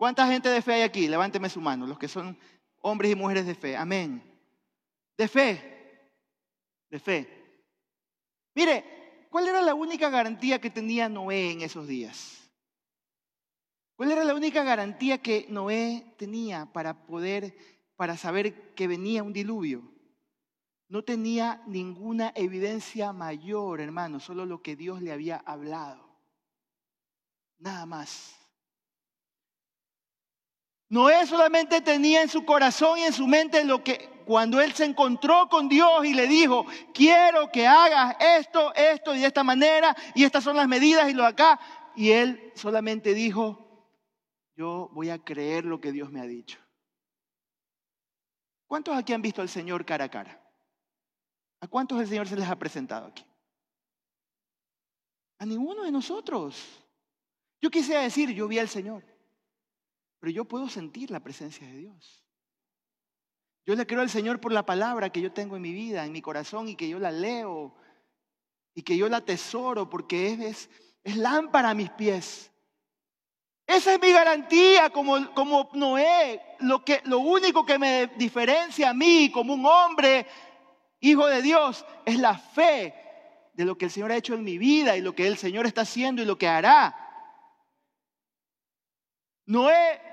¿Cuánta 0.02 0.26
gente 0.26 0.50
de 0.50 0.64
fe 0.64 0.74
hay 0.74 0.82
aquí? 0.82 1.08
Levánteme 1.08 1.48
su 1.48 1.62
mano, 1.62 1.86
los 1.86 2.00
que 2.00 2.08
son 2.08 2.36
hombres 2.80 3.12
y 3.12 3.16
mujeres 3.16 3.46
de 3.46 3.54
fe. 3.54 3.78
Amén. 3.78 4.24
De 5.16 5.28
fe. 5.28 6.10
De 6.90 7.00
fe. 7.00 7.30
Mire, 8.56 9.28
¿cuál 9.30 9.48
era 9.48 9.62
la 9.62 9.76
única 9.76 10.10
garantía 10.10 10.60
que 10.60 10.72
tenía 10.72 11.08
Noé 11.08 11.52
en 11.52 11.62
esos 11.62 11.88
días? 11.88 12.52
¿Cuál 13.96 14.14
era 14.14 14.24
la 14.24 14.34
única 14.34 14.64
garantía 14.64 15.20
que 15.20 15.46
Noé 15.50 16.16
tenía 16.18 16.66
para 16.74 17.06
poder, 17.06 17.56
para 17.96 18.18
saber 18.18 18.74
que 18.74 18.88
venía 18.88 19.22
un 19.22 19.34
diluvio? 19.34 19.84
No 20.90 21.04
tenía 21.04 21.62
ninguna 21.68 22.34
evidencia 22.34 23.14
mayor, 23.14 23.80
hermano, 23.80 24.20
solo 24.20 24.48
lo 24.48 24.64
que 24.64 24.76
Dios 24.76 25.00
le 25.04 25.12
había 25.12 25.38
hablado. 25.38 26.10
Nada 27.60 27.86
más. 27.86 28.41
Noé 30.92 31.26
solamente 31.26 31.80
tenía 31.80 32.22
en 32.22 32.28
su 32.28 32.44
corazón 32.44 33.00
y 33.00 33.04
en 33.04 33.14
su 33.14 33.26
mente 33.26 33.64
lo 33.64 33.82
que 33.82 34.10
cuando 34.26 34.60
él 34.60 34.74
se 34.74 34.84
encontró 34.84 35.48
con 35.48 35.70
Dios 35.70 36.04
y 36.04 36.14
le 36.14 36.28
dijo, 36.28 36.66
quiero 36.94 37.50
que 37.50 37.66
hagas 37.66 38.18
esto, 38.20 38.76
esto 38.76 39.16
y 39.16 39.22
de 39.22 39.28
esta 39.28 39.42
manera, 39.42 39.96
y 40.14 40.26
estas 40.26 40.44
son 40.44 40.58
las 40.58 40.68
medidas 40.68 41.10
y 41.10 41.14
lo 41.14 41.26
acá, 41.26 41.58
y 41.96 42.12
él 42.12 42.52
solamente 42.56 43.14
dijo, 43.14 43.88
yo 44.58 44.90
voy 44.92 45.10
a 45.10 45.24
creer 45.24 45.64
lo 45.64 45.80
que 45.80 45.94
Dios 45.94 46.12
me 46.12 46.20
ha 46.20 46.26
dicho. 46.26 46.60
¿Cuántos 48.68 48.98
aquí 48.98 49.14
han 49.14 49.22
visto 49.22 49.42
al 49.42 49.48
Señor 49.48 49.86
cara 49.86 50.04
a 50.04 50.12
cara? 50.12 50.42
¿A 51.62 51.70
cuántos 51.70 52.02
el 52.02 52.08
Señor 52.08 52.28
se 52.28 52.36
les 52.36 52.50
ha 52.50 52.60
presentado 52.60 53.08
aquí? 53.08 53.26
A 55.40 55.46
ninguno 55.46 55.84
de 55.84 55.92
nosotros. 55.92 56.84
Yo 57.62 57.70
quisiera 57.72 58.02
decir, 58.02 58.32
yo 58.32 58.50
vi 58.50 58.60
al 58.60 58.68
Señor. 58.68 59.11
Pero 60.22 60.32
yo 60.32 60.46
puedo 60.46 60.70
sentir 60.70 61.10
la 61.10 61.20
presencia 61.20 61.68
de 61.68 61.78
Dios. 61.78 62.24
Yo 63.66 63.76
le 63.76 63.88
creo 63.88 64.02
al 64.02 64.10
Señor 64.10 64.40
por 64.40 64.54
la 64.54 64.66
palabra 64.66 65.10
que 65.10 65.20
yo 65.20 65.34
tengo 65.34 65.56
en 65.56 65.64
mi 65.64 65.74
vida, 65.74 66.06
en 66.06 66.12
mi 66.12 66.22
corazón, 66.22 66.70
y 66.70 66.76
que 66.76 66.88
yo 66.88 67.00
la 67.00 67.12
leo, 67.12 67.76
y 68.76 68.84
que 68.84 68.96
yo 68.96 69.10
la 69.10 69.18
atesoro, 69.18 69.90
porque 69.90 70.34
es, 70.34 70.70
es, 71.04 71.18
lámpara 71.18 71.72
a 71.72 71.74
mis 71.74 71.90
pies. 71.90 72.52
Esa 73.66 73.96
es 73.96 74.00
mi 74.00 74.12
garantía 74.12 74.92
como, 74.92 75.34
como 75.34 75.72
Noé. 75.74 76.40
Lo, 76.60 76.86
que, 76.86 77.02
lo 77.06 77.18
único 77.18 77.66
que 77.66 77.80
me 77.80 78.08
diferencia 78.16 78.92
a 78.92 78.94
mí 78.94 79.32
como 79.32 79.56
un 79.56 79.66
hombre, 79.66 80.28
hijo 81.00 81.26
de 81.26 81.42
Dios, 81.42 81.84
es 82.06 82.20
la 82.20 82.38
fe 82.38 82.94
de 83.54 83.66
lo 83.66 83.76
que 83.76 83.86
el 83.86 83.92
Señor 83.92 84.12
ha 84.12 84.18
hecho 84.18 84.36
en 84.36 84.44
mi 84.44 84.60
vida 84.60 84.96
y 84.96 85.02
lo 85.02 85.16
que 85.16 85.26
el 85.26 85.38
Señor 85.38 85.66
está 85.66 85.82
haciendo 85.82 86.22
y 86.22 86.26
lo 86.26 86.38
que 86.38 86.48
hará. 86.48 86.96
Noé 89.48 90.11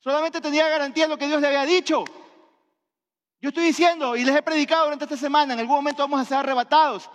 Solamente 0.00 0.40
tenía 0.40 0.68
garantía 0.68 1.06
lo 1.06 1.16
que 1.16 1.26
Dios 1.26 1.40
le 1.40 1.46
había 1.46 1.64
dicho. 1.64 2.04
Yo 3.40 3.50
estoy 3.50 3.64
diciendo, 3.64 4.16
y 4.16 4.24
les 4.24 4.34
he 4.34 4.42
predicado 4.42 4.84
durante 4.84 5.04
esta 5.04 5.16
semana, 5.16 5.54
en 5.54 5.60
algún 5.60 5.76
momento 5.76 6.02
vamos 6.02 6.20
a 6.20 6.24
ser 6.24 6.38
arrebatados. 6.38 7.08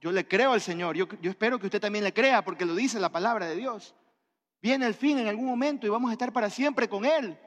Yo 0.00 0.12
le 0.12 0.26
creo 0.26 0.52
al 0.52 0.60
Señor, 0.60 0.96
yo, 0.96 1.06
yo 1.20 1.30
espero 1.30 1.58
que 1.58 1.66
usted 1.66 1.80
también 1.80 2.04
le 2.04 2.12
crea, 2.12 2.44
porque 2.44 2.64
lo 2.64 2.74
dice 2.74 3.00
la 3.00 3.08
palabra 3.08 3.46
de 3.46 3.56
Dios. 3.56 3.94
Viene 4.60 4.86
el 4.86 4.94
fin 4.94 5.18
en 5.18 5.28
algún 5.28 5.46
momento 5.46 5.86
y 5.86 5.90
vamos 5.90 6.10
a 6.10 6.12
estar 6.12 6.32
para 6.32 6.50
siempre 6.50 6.88
con 6.88 7.04
Él. 7.04 7.38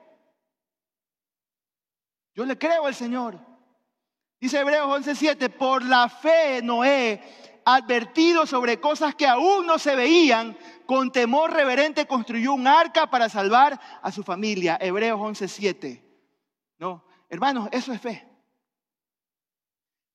Yo 2.33 2.45
le 2.45 2.57
creo 2.57 2.85
al 2.85 2.95
Señor. 2.95 3.39
Dice 4.39 4.59
Hebreos 4.59 4.87
11:7, 4.87 5.49
por 5.49 5.83
la 5.83 6.07
fe 6.07 6.61
Noé, 6.61 7.21
advertido 7.65 8.45
sobre 8.45 8.79
cosas 8.79 9.15
que 9.15 9.27
aún 9.27 9.65
no 9.65 9.79
se 9.79 9.95
veían, 9.95 10.57
con 10.85 11.11
temor 11.11 11.53
reverente 11.53 12.07
construyó 12.07 12.53
un 12.53 12.67
arca 12.67 13.09
para 13.09 13.29
salvar 13.29 13.79
a 14.01 14.11
su 14.11 14.23
familia. 14.23 14.77
Hebreos 14.81 15.19
11:7. 15.19 16.03
No, 16.77 17.03
hermanos, 17.29 17.69
eso 17.71 17.93
es 17.93 18.01
fe. 18.01 18.29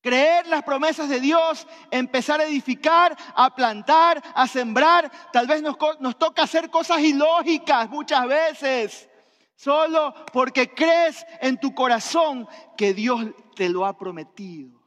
Creer 0.05 0.47
las 0.49 0.63
promesas 0.63 1.09
de 1.09 1.19
Dios, 1.19 1.67
empezar 1.91 2.39
a 2.39 2.45
edificar, 2.45 3.17
a 3.35 3.55
plantar, 3.55 4.23
a 4.35 4.47
sembrar. 4.47 5.11
Tal 5.33 5.47
vez 5.47 5.63
nos, 5.63 5.79
toca 6.19 6.43
hacer 6.43 6.69
cosas 6.69 7.01
ilógicas 7.01 7.89
muchas 7.89 8.29
veces. 8.29 9.09
Solo 9.57 10.15
porque 10.31 10.75
crees 10.75 11.25
en 11.41 11.59
tu 11.59 11.75
corazón 11.75 12.47
que 12.77 12.93
Dios 12.93 13.25
te 13.57 13.71
lo 13.71 13.87
ha 13.87 13.97
prometido. 13.97 14.79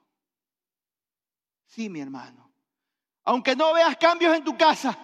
Sí, 1.65 1.89
mi 1.89 1.99
hermano. 1.99 2.46
Aunque 3.27 3.55
no 3.55 3.73
veas 3.73 3.97
cambios 3.97 4.35
en 4.35 4.43
tu 4.43 4.57
casa, 4.57 4.97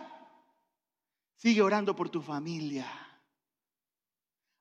Sigue 1.43 1.61
orando 1.61 1.93
por 1.93 2.09
tu 2.09 2.21
familia. 2.21 2.87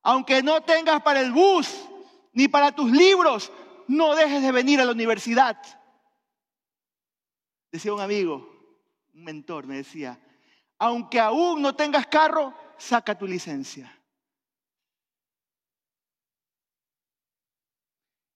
Aunque 0.03 0.43
no 0.43 0.63
tengas 0.63 1.01
para 1.01 1.21
el 1.21 1.31
bus 1.31 1.89
ni 2.33 2.49
para 2.49 2.75
tus 2.75 2.91
libros, 2.91 3.53
no 3.87 4.17
dejes 4.17 4.43
de 4.43 4.51
venir 4.51 4.81
a 4.81 4.85
la 4.85 4.91
universidad. 4.91 5.57
Decía 7.71 7.95
un 7.95 8.01
amigo, 8.01 8.49
un 9.15 9.23
mentor, 9.23 9.69
me 9.69 9.77
decía, 9.77 10.19
aunque 10.77 11.21
aún 11.21 11.63
no 11.63 11.77
tengas 11.77 12.09
carro, 12.09 12.53
saca 12.77 13.17
tu 13.17 13.29
licencia. 13.29 13.97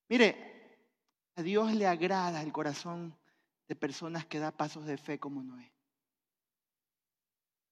Mire, 0.08 0.84
a 1.34 1.42
Dios 1.42 1.72
le 1.72 1.88
agrada 1.88 2.42
el 2.42 2.52
corazón 2.52 3.18
de 3.68 3.76
personas 3.76 4.26
que 4.26 4.38
da 4.38 4.50
pasos 4.50 4.86
de 4.86 4.96
fe 4.96 5.18
como 5.18 5.42
Noé. 5.42 5.72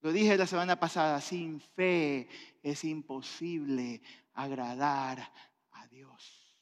Lo 0.01 0.13
dije 0.13 0.37
la 0.37 0.47
semana 0.47 0.79
pasada, 0.79 1.21
sin 1.21 1.61
fe 1.61 2.29
es 2.63 2.85
imposible 2.85 4.03
agradar 4.35 5.33
a 5.73 5.87
Dios. 5.87 6.55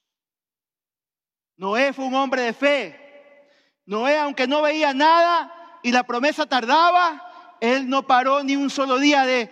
Noé 1.56 1.92
fue 1.92 2.04
un 2.04 2.14
hombre 2.14 2.42
de 2.42 2.52
fe. 2.52 3.02
Noé, 3.84 4.16
aunque 4.18 4.46
no 4.46 4.62
veía 4.62 4.94
nada 4.94 5.80
y 5.82 5.90
la 5.90 6.04
promesa 6.04 6.46
tardaba, 6.46 7.56
él 7.60 7.88
no 7.88 8.06
paró 8.06 8.44
ni 8.44 8.54
un 8.54 8.70
solo 8.70 8.98
día 8.98 9.24
de 9.24 9.50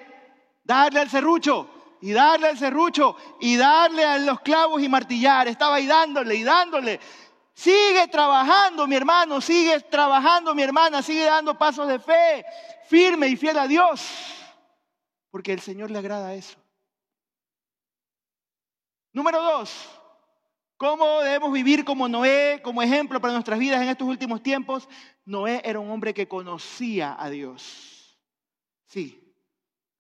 darle 0.62 1.01
al 1.01 1.11
serrucho 1.11 1.69
y 2.01 2.12
darle 2.12 2.49
al 2.49 2.59
serrucho 2.59 3.16
y 3.40 3.57
darle 3.57 4.05
a 4.05 4.19
los 4.19 4.40
clavos 4.40 4.83
y 4.83 4.88
martillar. 4.88 5.49
Estaba 5.49 5.77
ahí 5.77 5.87
dándole 5.87 6.37
y 6.37 6.45
dándole. 6.45 7.01
Sigue 7.61 8.09
trabajando, 8.09 8.87
mi 8.87 8.96
hermano, 8.96 9.38
sigue 9.42 9.79
trabajando, 9.81 10.55
mi 10.55 10.62
hermana, 10.62 11.03
sigue 11.03 11.25
dando 11.25 11.59
pasos 11.59 11.87
de 11.88 11.99
fe, 11.99 12.42
firme 12.87 13.29
y 13.29 13.37
fiel 13.37 13.59
a 13.59 13.68
Dios, 13.68 14.03
porque 15.31 15.53
el 15.53 15.61
Señor 15.61 15.90
le 15.90 15.99
agrada 15.99 16.33
eso. 16.33 16.57
Número 19.12 19.42
dos, 19.42 19.90
¿cómo 20.79 21.20
debemos 21.20 21.53
vivir 21.53 21.85
como 21.85 22.09
Noé, 22.09 22.62
como 22.64 22.81
ejemplo 22.81 23.20
para 23.20 23.35
nuestras 23.35 23.59
vidas 23.59 23.83
en 23.83 23.90
estos 23.90 24.09
últimos 24.09 24.42
tiempos? 24.42 24.88
Noé 25.27 25.61
era 25.62 25.81
un 25.81 25.90
hombre 25.90 26.14
que 26.14 26.27
conocía 26.27 27.14
a 27.18 27.29
Dios. 27.29 28.18
Sí, 28.87 29.37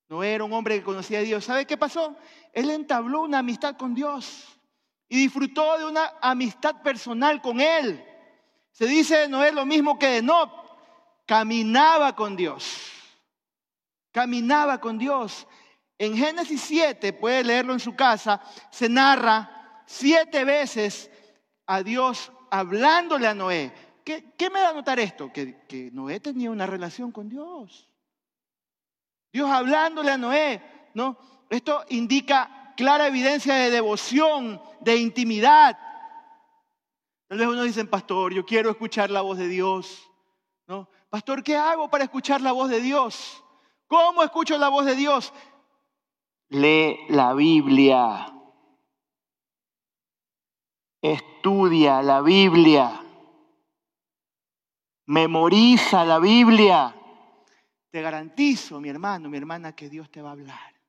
Noé 0.08 0.32
era 0.32 0.44
un 0.44 0.52
hombre 0.54 0.78
que 0.78 0.82
conocía 0.82 1.18
a 1.18 1.22
Dios. 1.22 1.44
¿Sabe 1.44 1.66
qué 1.66 1.76
pasó? 1.76 2.16
Él 2.54 2.70
entabló 2.70 3.20
una 3.20 3.40
amistad 3.40 3.76
con 3.76 3.94
Dios 3.94 4.59
y 5.10 5.16
disfrutó 5.18 5.76
de 5.76 5.84
una 5.84 6.14
amistad 6.22 6.80
personal 6.82 7.42
con 7.42 7.60
Él. 7.60 8.02
Se 8.70 8.86
dice 8.86 9.18
de 9.18 9.28
Noé 9.28 9.50
lo 9.50 9.66
mismo 9.66 9.98
que 9.98 10.06
de 10.06 10.22
No, 10.22 10.50
caminaba 11.26 12.14
con 12.14 12.36
Dios. 12.36 12.92
Caminaba 14.12 14.80
con 14.80 14.98
Dios. 14.98 15.48
En 15.98 16.16
Génesis 16.16 16.60
7, 16.62 17.12
puede 17.12 17.42
leerlo 17.42 17.72
en 17.72 17.80
su 17.80 17.94
casa, 17.96 18.40
se 18.70 18.88
narra 18.88 19.82
siete 19.84 20.44
veces 20.44 21.10
a 21.66 21.82
Dios 21.82 22.30
hablándole 22.48 23.26
a 23.26 23.34
Noé. 23.34 23.72
¿Qué, 24.04 24.50
me 24.50 24.60
da 24.60 24.70
a 24.70 24.74
notar 24.74 25.00
esto? 25.00 25.32
Que, 25.32 25.66
que 25.66 25.90
Noé 25.90 26.20
tenía 26.20 26.52
una 26.52 26.66
relación 26.66 27.10
con 27.10 27.28
Dios. 27.28 27.88
Dios 29.32 29.50
hablándole 29.50 30.12
a 30.12 30.18
Noé, 30.18 30.62
¿no? 30.94 31.18
Esto 31.50 31.84
indica 31.88 32.59
clara 32.80 33.08
evidencia 33.08 33.54
de 33.56 33.70
devoción, 33.70 34.58
de 34.80 34.96
intimidad. 34.96 35.78
Tal 37.28 37.36
vez 37.36 37.46
uno 37.46 37.62
dice, 37.62 37.84
pastor, 37.84 38.32
yo 38.32 38.46
quiero 38.46 38.70
escuchar 38.70 39.10
la 39.10 39.20
voz 39.20 39.36
de 39.36 39.48
Dios. 39.48 40.10
¿No? 40.66 40.88
Pastor, 41.10 41.42
¿qué 41.42 41.56
hago 41.56 41.90
para 41.90 42.04
escuchar 42.04 42.40
la 42.40 42.52
voz 42.52 42.70
de 42.70 42.80
Dios? 42.80 43.44
¿Cómo 43.86 44.22
escucho 44.22 44.56
la 44.56 44.70
voz 44.70 44.86
de 44.86 44.96
Dios? 44.96 45.30
Lee 46.48 47.00
la 47.10 47.34
Biblia. 47.34 48.32
Estudia 51.02 52.00
la 52.00 52.22
Biblia. 52.22 52.98
Memoriza 55.04 56.02
la 56.06 56.18
Biblia. 56.18 56.96
Te 57.90 58.00
garantizo, 58.00 58.80
mi 58.80 58.88
hermano, 58.88 59.28
mi 59.28 59.36
hermana, 59.36 59.76
que 59.76 59.90
Dios 59.90 60.10
te 60.10 60.22
va 60.22 60.30
a 60.30 60.32
hablar. 60.32 60.79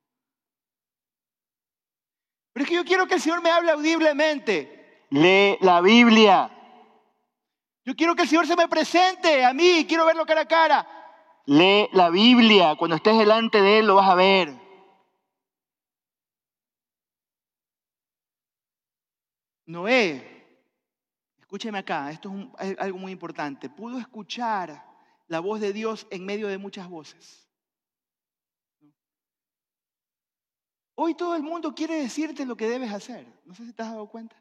Pero 2.53 2.63
es 2.63 2.69
que 2.69 2.75
yo 2.75 2.85
quiero 2.85 3.07
que 3.07 3.15
el 3.15 3.21
Señor 3.21 3.41
me 3.41 3.49
hable 3.49 3.71
audiblemente. 3.71 5.05
Lee 5.09 5.57
la 5.61 5.81
Biblia. 5.81 6.49
Yo 7.85 7.95
quiero 7.95 8.15
que 8.15 8.23
el 8.23 8.27
Señor 8.27 8.47
se 8.47 8.55
me 8.55 8.67
presente 8.67 9.43
a 9.43 9.53
mí, 9.53 9.85
quiero 9.87 10.05
verlo 10.05 10.25
cara 10.25 10.41
a 10.41 10.47
cara. 10.47 10.87
Lee 11.45 11.89
la 11.93 12.09
Biblia. 12.09 12.75
Cuando 12.75 12.95
estés 12.95 13.17
delante 13.17 13.61
de 13.61 13.79
Él 13.79 13.87
lo 13.87 13.95
vas 13.95 14.09
a 14.09 14.15
ver. 14.15 14.61
Noé, 19.65 20.57
escúcheme 21.39 21.77
acá, 21.77 22.11
esto 22.11 22.33
es, 22.59 22.77
algo 22.77 22.97
muy 22.97 23.13
importante. 23.13 23.69
Pudo 23.69 23.99
escuchar 23.99 24.85
la 25.27 25.39
voz 25.39 25.61
de 25.61 25.71
Dios 25.71 26.07
en 26.09 26.25
medio 26.25 26.49
de 26.49 26.57
muchas 26.57 26.89
voces. 26.89 27.50
Hoy 31.03 31.15
todo 31.15 31.35
el 31.35 31.41
mundo 31.41 31.73
quiere 31.73 31.95
decirte 31.95 32.45
lo 32.45 32.55
que 32.55 32.69
debes 32.69 32.93
hacer. 32.93 33.25
No 33.45 33.55
sé 33.55 33.65
si 33.65 33.73
te 33.73 33.81
has 33.81 33.89
dado 33.89 34.05
cuenta. 34.05 34.35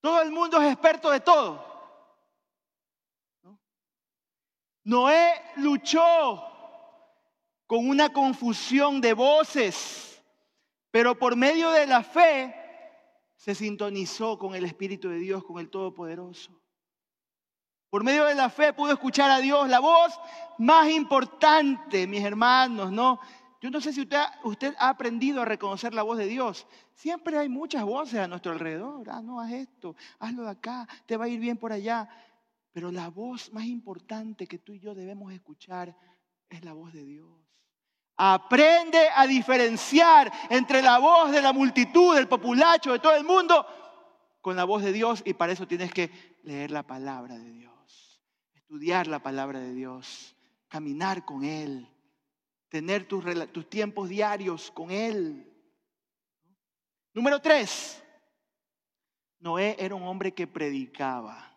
Todo 0.00 0.20
el 0.20 0.32
mundo 0.32 0.60
es 0.60 0.72
experto 0.72 1.10
de 1.10 1.20
todo. 1.20 1.64
Noé 4.82 5.40
luchó 5.58 6.42
con 7.68 7.88
una 7.88 8.12
confusión 8.12 9.00
de 9.00 9.12
voces, 9.12 10.20
pero 10.90 11.16
por 11.16 11.36
medio 11.36 11.70
de 11.70 11.86
la 11.86 12.02
fe 12.02 12.52
se 13.36 13.54
sintonizó 13.54 14.36
con 14.36 14.56
el 14.56 14.64
Espíritu 14.64 15.08
de 15.08 15.18
Dios, 15.18 15.44
con 15.44 15.60
el 15.60 15.70
Todopoderoso. 15.70 16.50
Por 17.90 18.02
medio 18.02 18.24
de 18.24 18.34
la 18.34 18.50
fe 18.50 18.72
pudo 18.72 18.92
escuchar 18.92 19.30
a 19.30 19.38
Dios, 19.38 19.68
la 19.68 19.78
voz 19.78 20.18
más 20.58 20.90
importante, 20.90 22.08
mis 22.08 22.24
hermanos, 22.24 22.90
¿no? 22.90 23.20
Yo 23.62 23.70
no 23.70 23.80
sé 23.80 23.94
si 23.94 24.00
usted, 24.00 24.74
ha 24.78 24.88
aprendido 24.88 25.40
a 25.40 25.46
reconocer 25.46 25.94
la 25.94 26.02
voz 26.02 26.18
de 26.18 26.26
Dios. 26.26 26.66
Siempre 26.94 27.38
hay 27.38 27.48
muchas 27.48 27.84
voces 27.84 28.20
a 28.20 28.28
nuestro 28.28 28.52
alrededor. 28.52 29.08
Ah, 29.08 29.22
no, 29.22 29.40
haz 29.40 29.52
esto, 29.52 29.96
hazlo 30.18 30.42
de 30.42 30.50
acá, 30.50 30.86
te 31.06 31.16
va 31.16 31.24
a 31.24 31.28
ir 31.28 31.40
bien 31.40 31.56
por 31.56 31.72
allá. 31.72 32.08
Pero 32.72 32.90
la 32.90 33.08
voz 33.08 33.50
más 33.52 33.64
importante 33.64 34.46
que 34.46 34.58
tú 34.58 34.74
y 34.74 34.80
yo 34.80 34.94
debemos 34.94 35.32
escuchar 35.32 35.96
es 36.50 36.62
la 36.64 36.74
voz 36.74 36.92
de 36.92 37.04
Dios. 37.04 37.30
Aprende 38.16 39.08
a 39.14 39.26
diferenciar 39.26 40.30
entre 40.50 40.82
la 40.82 40.98
voz 40.98 41.30
de 41.30 41.40
la 41.40 41.54
multitud, 41.54 42.14
del 42.14 42.28
populacho, 42.28 42.92
de 42.92 42.98
todo 42.98 43.14
el 43.14 43.24
mundo, 43.24 43.64
con 44.42 44.56
la 44.56 44.64
voz 44.64 44.82
de 44.82 44.92
Dios 44.92 45.22
y 45.24 45.32
para 45.32 45.52
eso 45.52 45.66
tienes 45.66 45.92
que 45.92 46.10
leer 46.42 46.70
la 46.70 46.82
palabra 46.82 47.38
de 47.38 47.50
Dios 47.50 47.72
estudiar 48.72 49.06
la 49.06 49.22
palabra 49.22 49.60
de 49.60 49.74
Dios, 49.74 50.34
caminar 50.66 51.26
con 51.26 51.44
Él, 51.44 51.86
tener 52.72 53.06
tus, 53.06 53.22
tus 53.52 53.68
tiempos 53.68 54.08
diarios 54.08 54.70
con 54.70 54.90
Él. 54.90 55.46
Número 57.12 57.38
tres, 57.38 58.02
Noé 59.40 59.76
era 59.78 59.94
un 59.94 60.04
hombre 60.04 60.32
que 60.32 60.46
predicaba. 60.46 61.54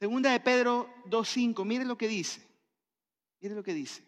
Segunda 0.00 0.32
de 0.32 0.40
Pedro 0.40 0.92
2.5, 1.04 1.64
mire 1.64 1.84
lo 1.84 1.96
que 1.96 2.08
dice. 2.08 2.44
Mire 3.40 3.54
lo 3.54 3.62
que 3.62 3.72
dice. 3.72 4.02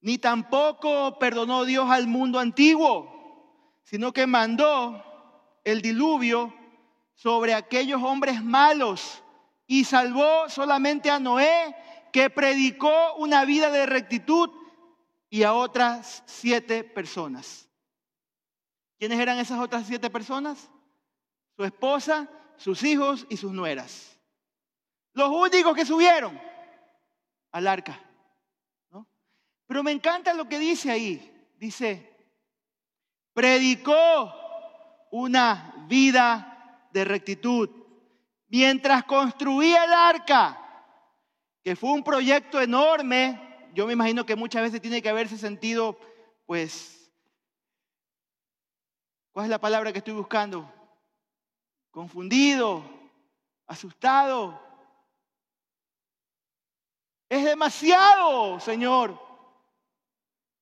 Ni 0.00 0.16
tampoco 0.16 1.18
perdonó 1.18 1.64
Dios 1.64 1.90
al 1.90 2.06
mundo 2.06 2.38
antiguo, 2.38 3.82
sino 3.82 4.12
que 4.12 4.28
mandó 4.28 5.02
el 5.64 5.82
diluvio 5.82 6.54
sobre 7.14 7.52
aquellos 7.52 8.00
hombres 8.00 8.44
malos 8.44 9.24
y 9.70 9.84
salvó 9.84 10.48
solamente 10.48 11.12
a 11.12 11.20
Noé, 11.20 11.76
que 12.12 12.28
predicó 12.28 13.14
una 13.18 13.44
vida 13.44 13.70
de 13.70 13.86
rectitud 13.86 14.50
y 15.28 15.44
a 15.44 15.54
otras 15.54 16.24
siete 16.26 16.82
personas. 16.82 17.68
¿Quiénes 18.98 19.20
eran 19.20 19.38
esas 19.38 19.60
otras 19.60 19.86
siete 19.86 20.10
personas? 20.10 20.68
Su 21.54 21.62
esposa, 21.62 22.28
sus 22.56 22.82
hijos 22.82 23.28
y 23.30 23.36
sus 23.36 23.52
nueras. 23.52 24.18
Los 25.12 25.28
únicos 25.30 25.76
que 25.76 25.86
subieron 25.86 26.36
al 27.52 27.68
arca. 27.68 28.00
Pero 29.68 29.84
me 29.84 29.92
encanta 29.92 30.34
lo 30.34 30.48
que 30.48 30.58
dice 30.58 30.90
ahí. 30.90 31.48
Dice, 31.60 32.12
predicó 33.32 34.34
una 35.12 35.86
vida 35.86 36.88
de 36.92 37.04
rectitud. 37.04 37.79
Mientras 38.50 39.04
construía 39.04 39.84
el 39.84 39.92
arca, 39.92 40.58
que 41.62 41.76
fue 41.76 41.92
un 41.92 42.02
proyecto 42.02 42.60
enorme, 42.60 43.68
yo 43.72 43.86
me 43.86 43.92
imagino 43.92 44.26
que 44.26 44.34
muchas 44.34 44.62
veces 44.62 44.80
tiene 44.80 45.00
que 45.00 45.08
haberse 45.08 45.38
sentido, 45.38 45.96
pues, 46.46 47.12
¿cuál 49.30 49.46
es 49.46 49.50
la 49.50 49.60
palabra 49.60 49.92
que 49.92 49.98
estoy 49.98 50.14
buscando? 50.14 50.68
Confundido, 51.92 52.82
asustado. 53.68 54.60
Es 57.28 57.44
demasiado, 57.44 58.58
Señor. 58.58 59.16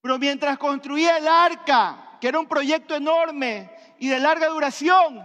Pero 0.02 0.18
mientras 0.18 0.58
construía 0.58 1.16
el 1.16 1.26
arca, 1.26 2.18
que 2.20 2.28
era 2.28 2.38
un 2.38 2.48
proyecto 2.48 2.94
enorme 2.94 3.74
y 3.98 4.08
de 4.08 4.20
larga 4.20 4.48
duración, 4.48 5.22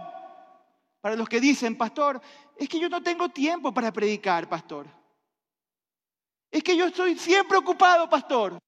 para 1.04 1.16
los 1.16 1.28
que 1.28 1.38
dicen, 1.38 1.76
pastor, 1.76 2.22
es 2.56 2.68
que 2.68 2.78
yo 2.78 2.88
no 2.88 3.02
tengo 3.02 3.28
tiempo 3.28 3.72
para 3.72 3.92
predicar, 3.92 4.48
pastor. 4.48 4.86
Es 6.50 6.62
que 6.62 6.76
yo 6.76 6.86
estoy 6.86 7.18
siempre 7.18 7.58
ocupado, 7.58 8.08
pastor. 8.08 8.58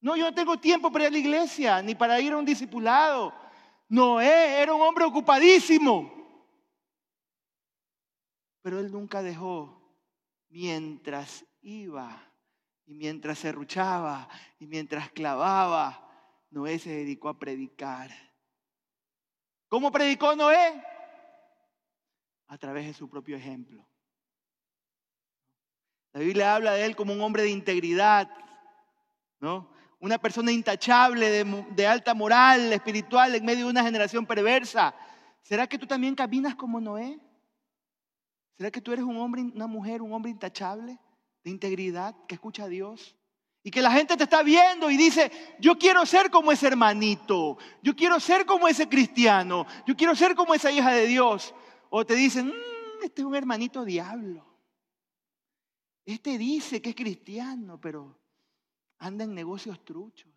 No, 0.00 0.16
yo 0.16 0.24
no 0.24 0.34
tengo 0.34 0.58
tiempo 0.58 0.90
para 0.90 1.04
ir 1.04 1.08
a 1.08 1.12
la 1.12 1.18
iglesia, 1.18 1.82
ni 1.82 1.94
para 1.94 2.20
ir 2.20 2.32
a 2.32 2.38
un 2.38 2.44
discipulado. 2.44 3.32
Noé 3.88 4.60
era 4.60 4.74
un 4.74 4.80
hombre 4.82 5.04
ocupadísimo. 5.04 6.10
Pero 8.62 8.80
él 8.80 8.90
nunca 8.90 9.22
dejó 9.22 9.80
mientras 10.48 11.44
iba 11.60 12.30
y 12.86 12.94
mientras 12.94 13.38
se 13.38 13.52
ruchaba 13.52 14.28
y 14.58 14.66
mientras 14.66 15.10
clavaba, 15.10 16.08
Noé 16.50 16.78
se 16.78 16.90
dedicó 16.90 17.28
a 17.28 17.38
predicar. 17.38 18.10
¿Cómo 19.68 19.92
predicó 19.92 20.34
Noé? 20.34 20.82
A 22.50 22.58
través 22.58 22.84
de 22.84 22.92
su 22.92 23.08
propio 23.08 23.36
ejemplo. 23.36 23.86
La 26.12 26.20
Biblia 26.20 26.56
habla 26.56 26.72
de 26.72 26.84
él 26.84 26.96
como 26.96 27.12
un 27.12 27.20
hombre 27.20 27.44
de 27.44 27.50
integridad, 27.50 28.28
¿no? 29.38 29.70
Una 30.00 30.18
persona 30.18 30.50
intachable, 30.50 31.44
de, 31.44 31.86
alta 31.86 32.12
moral, 32.12 32.72
espiritual, 32.72 33.36
en 33.36 33.44
medio 33.44 33.66
de 33.66 33.70
una 33.70 33.84
generación 33.84 34.26
perversa. 34.26 34.92
¿Será 35.42 35.68
que 35.68 35.78
tú 35.78 35.86
también 35.86 36.16
caminas 36.16 36.56
como 36.56 36.80
Noé? 36.80 37.20
¿Será 38.56 38.72
que 38.72 38.80
tú 38.80 38.92
eres 38.92 39.04
un 39.04 39.16
hombre, 39.18 39.42
una 39.42 39.68
mujer, 39.68 40.02
un 40.02 40.12
hombre 40.12 40.32
intachable, 40.32 40.98
de 41.44 41.50
integridad, 41.50 42.16
que 42.26 42.34
escucha 42.34 42.64
a 42.64 42.68
Dios? 42.68 43.16
Y 43.62 43.70
que 43.70 43.82
la 43.82 43.92
gente 43.92 44.16
te 44.16 44.24
está 44.24 44.42
viendo 44.42 44.90
y 44.90 44.96
dice, 44.96 45.30
yo 45.60 45.78
quiero 45.78 46.04
ser 46.04 46.30
como 46.30 46.50
ese 46.50 46.66
hermanito, 46.66 47.58
yo 47.80 47.94
quiero 47.94 48.18
ser 48.18 48.44
como 48.44 48.66
ese 48.66 48.88
cristiano, 48.88 49.66
yo 49.86 49.94
quiero 49.94 50.16
ser 50.16 50.34
como 50.34 50.52
esa 50.54 50.72
hija 50.72 50.90
de 50.90 51.06
Dios. 51.06 51.54
O 51.90 52.06
te 52.06 52.14
dicen, 52.14 52.46
mm, 52.46 53.04
este 53.04 53.20
es 53.20 53.26
un 53.26 53.34
hermanito 53.34 53.84
diablo. 53.84 54.46
Este 56.04 56.38
dice 56.38 56.80
que 56.80 56.90
es 56.90 56.96
cristiano, 56.96 57.80
pero 57.80 58.18
anda 58.98 59.24
en 59.24 59.34
negocios 59.34 59.84
truchos. 59.84 60.30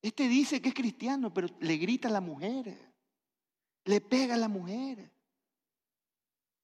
Este 0.00 0.28
dice 0.28 0.62
que 0.62 0.70
es 0.70 0.74
cristiano, 0.74 1.34
pero 1.34 1.48
le 1.60 1.76
grita 1.76 2.08
a 2.08 2.12
la 2.12 2.20
mujer, 2.20 2.76
le 3.84 4.00
pega 4.00 4.34
a 4.34 4.38
la 4.38 4.48
mujer. 4.48 5.12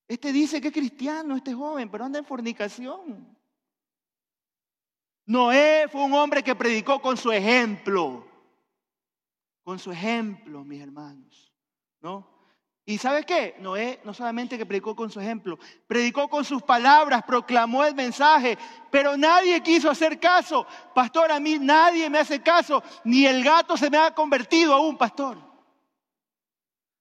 Este 0.08 0.32
dice 0.32 0.60
que 0.60 0.68
es 0.68 0.74
cristiano, 0.74 1.36
este 1.36 1.52
joven, 1.52 1.90
pero 1.90 2.04
anda 2.04 2.18
en 2.18 2.24
fornicación. 2.24 3.36
Noé 5.26 5.88
fue 5.90 6.04
un 6.04 6.14
hombre 6.14 6.42
que 6.44 6.54
predicó 6.54 7.02
con 7.02 7.16
su 7.16 7.32
ejemplo. 7.32 8.24
Con 9.64 9.80
su 9.80 9.90
ejemplo, 9.90 10.64
mis 10.64 10.80
hermanos. 10.80 11.52
¿No? 12.00 12.35
¿Y 12.88 12.98
sabe 12.98 13.24
qué? 13.24 13.56
Noé 13.58 14.00
no 14.04 14.14
solamente 14.14 14.56
que 14.56 14.64
predicó 14.64 14.94
con 14.94 15.10
su 15.10 15.18
ejemplo, 15.18 15.58
predicó 15.88 16.28
con 16.28 16.44
sus 16.44 16.62
palabras, 16.62 17.24
proclamó 17.26 17.84
el 17.84 17.96
mensaje, 17.96 18.56
pero 18.92 19.16
nadie 19.16 19.60
quiso 19.60 19.90
hacer 19.90 20.20
caso. 20.20 20.64
Pastor, 20.94 21.32
a 21.32 21.40
mí 21.40 21.58
nadie 21.58 22.08
me 22.08 22.20
hace 22.20 22.40
caso, 22.40 22.84
ni 23.02 23.26
el 23.26 23.42
gato 23.42 23.76
se 23.76 23.90
me 23.90 23.98
ha 23.98 24.14
convertido 24.14 24.72
aún, 24.72 24.96
pastor. 24.96 25.36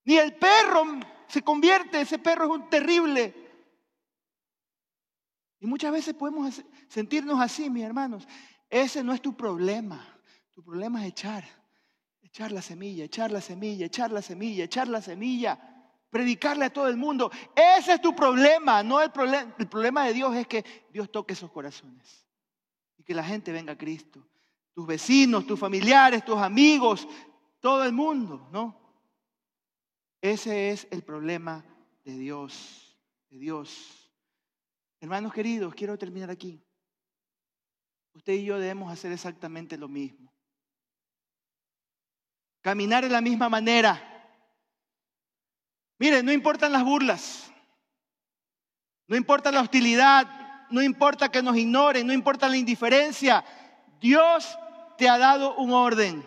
Ni 0.05 0.17
el 0.17 0.35
perro 0.37 0.85
se 1.27 1.43
convierte, 1.43 2.01
ese 2.01 2.17
perro 2.17 2.45
es 2.45 2.51
un 2.51 2.67
terrible. 2.67 3.35
Y 5.59 5.67
muchas 5.67 5.91
veces 5.91 6.15
podemos 6.15 6.63
sentirnos 6.87 7.39
así, 7.39 7.69
mis 7.69 7.83
hermanos. 7.83 8.27
Ese 8.71 9.03
no 9.03 9.13
es 9.13 9.21
tu 9.21 9.37
problema. 9.37 10.03
Tu 10.49 10.63
problema 10.63 11.03
es 11.03 11.09
echar, 11.09 11.43
echar 12.23 12.51
la 12.51 12.63
semilla, 12.63 13.05
echar 13.05 13.31
la 13.31 13.41
semilla, 13.41 13.85
echar 13.85 14.11
la 14.11 14.23
semilla, 14.23 14.63
echar 14.63 14.87
la 14.87 15.01
semilla 15.03 15.73
predicarle 16.15 16.63
a 16.63 16.69
todo 16.69 16.87
el 16.87 16.95
mundo. 16.95 17.29
Ese 17.53 17.95
es 17.95 18.01
tu 18.01 18.15
problema, 18.15 18.81
no 18.81 19.01
el 19.01 19.11
problema. 19.11 19.53
El 19.59 19.67
problema 19.67 20.05
de 20.05 20.13
Dios 20.13 20.33
es 20.33 20.47
que 20.47 20.63
Dios 20.89 21.11
toque 21.11 21.33
esos 21.33 21.51
corazones 21.51 22.25
y 22.97 23.03
que 23.03 23.13
la 23.13 23.21
gente 23.21 23.51
venga 23.51 23.73
a 23.73 23.77
Cristo. 23.77 24.25
Tus 24.73 24.87
vecinos, 24.87 25.45
tus 25.45 25.59
familiares, 25.59 26.23
tus 26.23 26.37
amigos, 26.37 27.05
todo 27.59 27.83
el 27.83 27.91
mundo, 27.91 28.47
¿no? 28.53 28.79
Ese 30.21 30.71
es 30.71 30.87
el 30.89 31.03
problema 31.03 31.65
de 32.05 32.17
Dios, 32.17 32.97
de 33.29 33.37
Dios. 33.37 34.09
Hermanos 35.01 35.33
queridos, 35.33 35.75
quiero 35.75 35.97
terminar 35.97 36.31
aquí. 36.31 36.63
Usted 38.13 38.35
y 38.35 38.45
yo 38.45 38.57
debemos 38.57 38.89
hacer 38.89 39.11
exactamente 39.11 39.77
lo 39.77 39.89
mismo. 39.89 40.33
Caminar 42.61 43.03
de 43.03 43.09
la 43.09 43.19
misma 43.19 43.49
manera 43.49 44.14
Mire, 45.97 46.21
no 46.23 46.31
importan 46.31 46.71
las 46.71 46.83
burlas, 46.83 47.51
no 49.07 49.15
importa 49.15 49.51
la 49.51 49.61
hostilidad, 49.61 50.27
no 50.69 50.81
importa 50.81 51.29
que 51.29 51.41
nos 51.41 51.55
ignoren, 51.55 52.05
no 52.05 52.13
importa 52.13 52.49
la 52.49 52.57
indiferencia. 52.57 53.45
Dios 53.99 54.57
te 54.97 55.07
ha 55.07 55.17
dado 55.17 55.55
un 55.55 55.71
orden, 55.71 56.25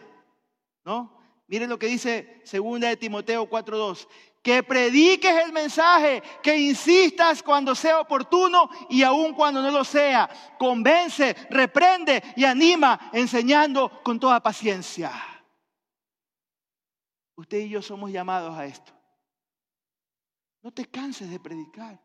¿no? 0.85 1.17
Miren 1.49 1.69
lo 1.71 1.79
que 1.79 1.87
dice 1.87 2.41
segunda 2.45 2.89
de 2.89 2.97
Timoteo 2.97 3.49
4:2, 3.49 4.07
que 4.43 4.63
prediques 4.63 5.45
el 5.45 5.53
mensaje, 5.53 6.23
que 6.43 6.57
insistas 6.57 7.43
cuando 7.43 7.75
sea 7.75 8.01
oportuno 8.01 8.71
y 8.89 9.03
aun 9.03 9.35
cuando 9.35 9.61
no 9.61 9.71
lo 9.71 9.85
sea. 9.85 10.29
Convence, 10.59 11.35
reprende 11.51 12.23
y 12.37 12.45
anima, 12.45 13.11
enseñando 13.13 14.03
con 14.03 14.21
toda 14.21 14.41
paciencia. 14.41 15.13
Usted 17.37 17.59
y 17.59 17.69
yo 17.69 17.83
somos 17.83 18.11
llamados 18.11 18.57
a 18.57 18.65
esto. 18.67 18.98
No 20.63 20.73
te 20.73 20.87
canses 20.87 21.31
de 21.31 21.39
predicar. 21.39 22.01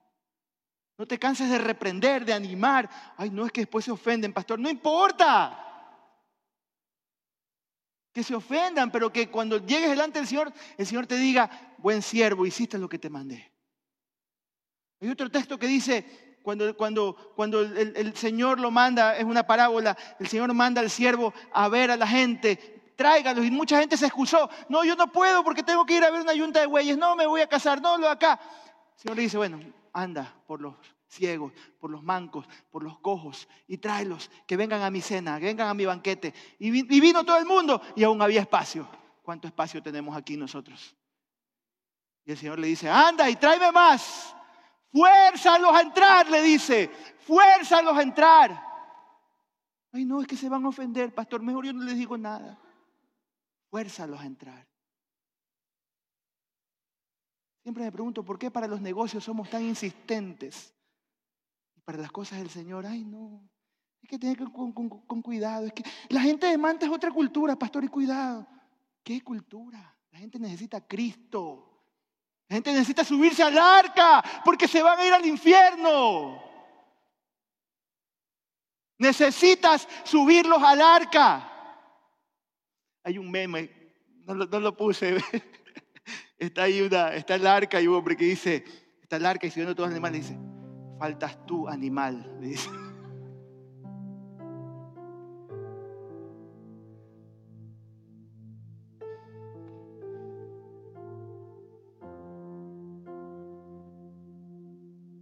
No 0.98 1.08
te 1.08 1.18
canses 1.18 1.50
de 1.50 1.58
reprender, 1.58 2.24
de 2.24 2.34
animar. 2.34 2.90
Ay, 3.18 3.30
no 3.30 3.46
es 3.46 3.52
que 3.52 3.62
después 3.62 3.86
se 3.86 3.92
ofenden, 3.92 4.34
pastor. 4.34 4.60
No 4.60 4.70
importa. 4.70 5.60
Que 8.12 8.24
se 8.24 8.36
ofendan, 8.36 8.92
pero 8.92 9.12
que 9.12 9.30
cuando 9.30 9.58
llegues 9.58 9.90
delante 9.90 10.20
del 10.20 10.28
Señor, 10.28 10.54
el 10.78 10.86
Señor 10.86 11.08
te 11.08 11.18
diga, 11.18 11.76
buen 11.80 12.02
siervo, 12.02 12.46
hiciste 12.46 12.78
lo 12.78 12.88
que 12.88 13.00
te 13.00 13.10
mandé. 13.10 13.52
Hay 15.02 15.10
otro 15.10 15.32
texto 15.32 15.58
que 15.58 15.68
dice, 15.68 16.38
cuando, 16.44 16.78
cuando, 16.78 17.34
cuando 17.36 17.62
el, 17.62 17.94
el, 17.98 18.16
Señor 18.16 18.60
lo 18.60 18.70
manda, 18.70 19.18
es 19.18 19.24
una 19.24 19.48
parábola, 19.48 19.98
el 20.20 20.28
Señor 20.28 20.54
manda 20.54 20.80
al 20.80 20.92
siervo 20.92 21.34
a 21.52 21.68
ver 21.70 21.90
a 21.90 21.98
la 21.98 22.06
gente, 22.06 22.83
tráigalos. 22.96 23.46
Y 23.46 23.52
mucha 23.52 23.80
gente 23.80 23.98
se 23.98 24.06
excusó. 24.06 24.50
No, 24.70 24.84
yo 24.84 24.96
no 24.96 25.12
puedo 25.12 25.44
porque 25.44 25.64
tengo 25.64 25.86
que 25.86 25.98
ir 25.98 26.04
a 26.04 26.12
ver 26.12 26.22
una 26.22 26.34
yunta 26.34 26.60
de 26.60 26.68
bueyes. 26.68 26.98
No, 26.98 27.16
me 27.16 27.28
voy 27.28 27.42
a 27.42 27.48
casar. 27.48 27.82
No, 27.82 27.98
lo 27.98 28.10
acá. 28.10 28.40
El 28.96 29.02
Señor 29.02 29.18
le 29.18 29.24
dice, 29.24 29.38
bueno, 29.38 29.60
anda 29.94 30.34
por 30.48 30.62
los 30.62 30.76
ciegos, 31.08 31.54
por 31.80 31.92
los 31.92 32.04
mancos, 32.04 32.48
por 32.72 32.84
los 32.84 32.98
cojos 33.00 33.48
y 33.68 33.78
tráelos, 33.78 34.32
que 34.48 34.58
vengan 34.58 34.82
a 34.82 34.90
mi 34.90 35.02
cena, 35.02 35.40
que 35.40 35.46
vengan 35.46 35.70
a 35.70 35.74
mi 35.74 35.86
banquete. 35.86 36.34
Y, 36.60 36.72
vino 36.72 37.24
todo 37.24 37.38
el 37.38 37.46
mundo 37.46 37.82
y 37.96 38.04
aún 38.04 38.22
había 38.22 38.42
espacio. 38.42 38.88
¿Cuánto 39.22 39.48
espacio 39.48 39.82
tenemos 39.82 40.16
aquí 40.18 40.36
nosotros? 40.36 40.96
Y 42.26 42.32
el 42.32 42.38
Señor 42.38 42.60
le 42.60 42.68
dice, 42.68 42.90
anda 42.90 43.30
y 43.30 43.36
tráeme 43.36 43.72
más. 43.72 44.36
Fuérzalos 44.92 45.74
a 45.74 45.82
entrar, 45.82 46.30
le 46.30 46.42
dice. 46.42 46.90
Fuérzalos 47.26 47.98
a 47.98 48.02
entrar. 48.02 48.74
Ay, 49.92 50.06
no, 50.06 50.22
es 50.22 50.28
que 50.28 50.36
se 50.36 50.50
van 50.50 50.66
a 50.66 50.70
ofender, 50.70 51.14
pastor. 51.14 51.42
Mejor 51.42 51.66
yo 51.66 51.74
no 51.74 51.84
les 51.84 51.98
digo 51.98 52.18
nada 52.18 52.60
fuérzalos 53.74 54.22
a 54.22 54.26
entrar. 54.28 54.68
Siempre 57.64 57.86
me 57.86 57.92
pregunto 57.92 58.24
por 58.24 58.38
qué 58.38 58.52
para 58.52 58.68
los 58.68 58.80
negocios 58.80 59.24
somos 59.24 59.50
tan 59.50 59.64
insistentes. 59.64 60.76
Y 61.76 61.82
para 61.82 61.98
las 61.98 62.12
cosas 62.12 62.38
del 62.38 62.52
Señor, 62.52 62.86
ay 62.86 63.04
no, 63.04 63.50
hay 64.00 64.08
que 64.08 64.20
tener 64.20 64.38
con, 64.52 64.72
con, 64.74 65.22
cuidado. 65.24 65.66
Es 65.66 65.74
que 65.74 65.84
la 66.10 66.22
gente 66.22 66.46
de 66.46 66.56
Manta 66.56 66.86
es 66.86 66.92
otra 66.92 67.10
cultura, 67.10 67.56
pastor, 67.56 67.84
y 67.84 67.88
cuidado. 67.88 68.46
¿Qué 69.04 69.24
cultura? 69.24 69.98
La 70.12 70.20
gente 70.20 70.38
necesita 70.38 70.80
Cristo. 70.86 71.84
La 72.50 72.58
gente 72.58 72.74
necesita 72.74 73.04
subirse 73.04 73.42
al 73.42 73.58
arca 73.58 74.24
porque 74.46 74.68
se 74.68 74.84
van 74.84 75.00
a 75.00 75.08
ir 75.08 75.14
al 75.14 75.26
infierno. 75.26 76.44
Necesitas 79.00 79.88
subirlos 80.04 80.62
al 80.62 80.80
arca. 80.80 81.53
Hay 83.04 83.18
un 83.18 83.30
meme, 83.30 83.70
no 84.26 84.34
lo, 84.34 84.78
puse. 84.78 85.18
está 86.38 86.64
ahí 86.64 86.80
una, 86.82 87.14
está 87.14 87.36
el 87.36 87.46
arca 87.46 87.82
y 87.82 87.88
un 87.88 87.96
hombre 87.96 88.16
que 88.16 88.24
dice, 88.26 88.64
está 89.02 89.18
el 89.18 89.26
arca 89.26 89.46
y 89.46 89.50
siguiendo 89.50 89.76
todos 89.76 89.90
los 89.90 89.96
animales, 89.96 90.30
dice, 90.30 90.40
faltas 90.98 91.46
tú, 91.46 91.68
animal. 91.68 92.40
Dice. 92.40 92.70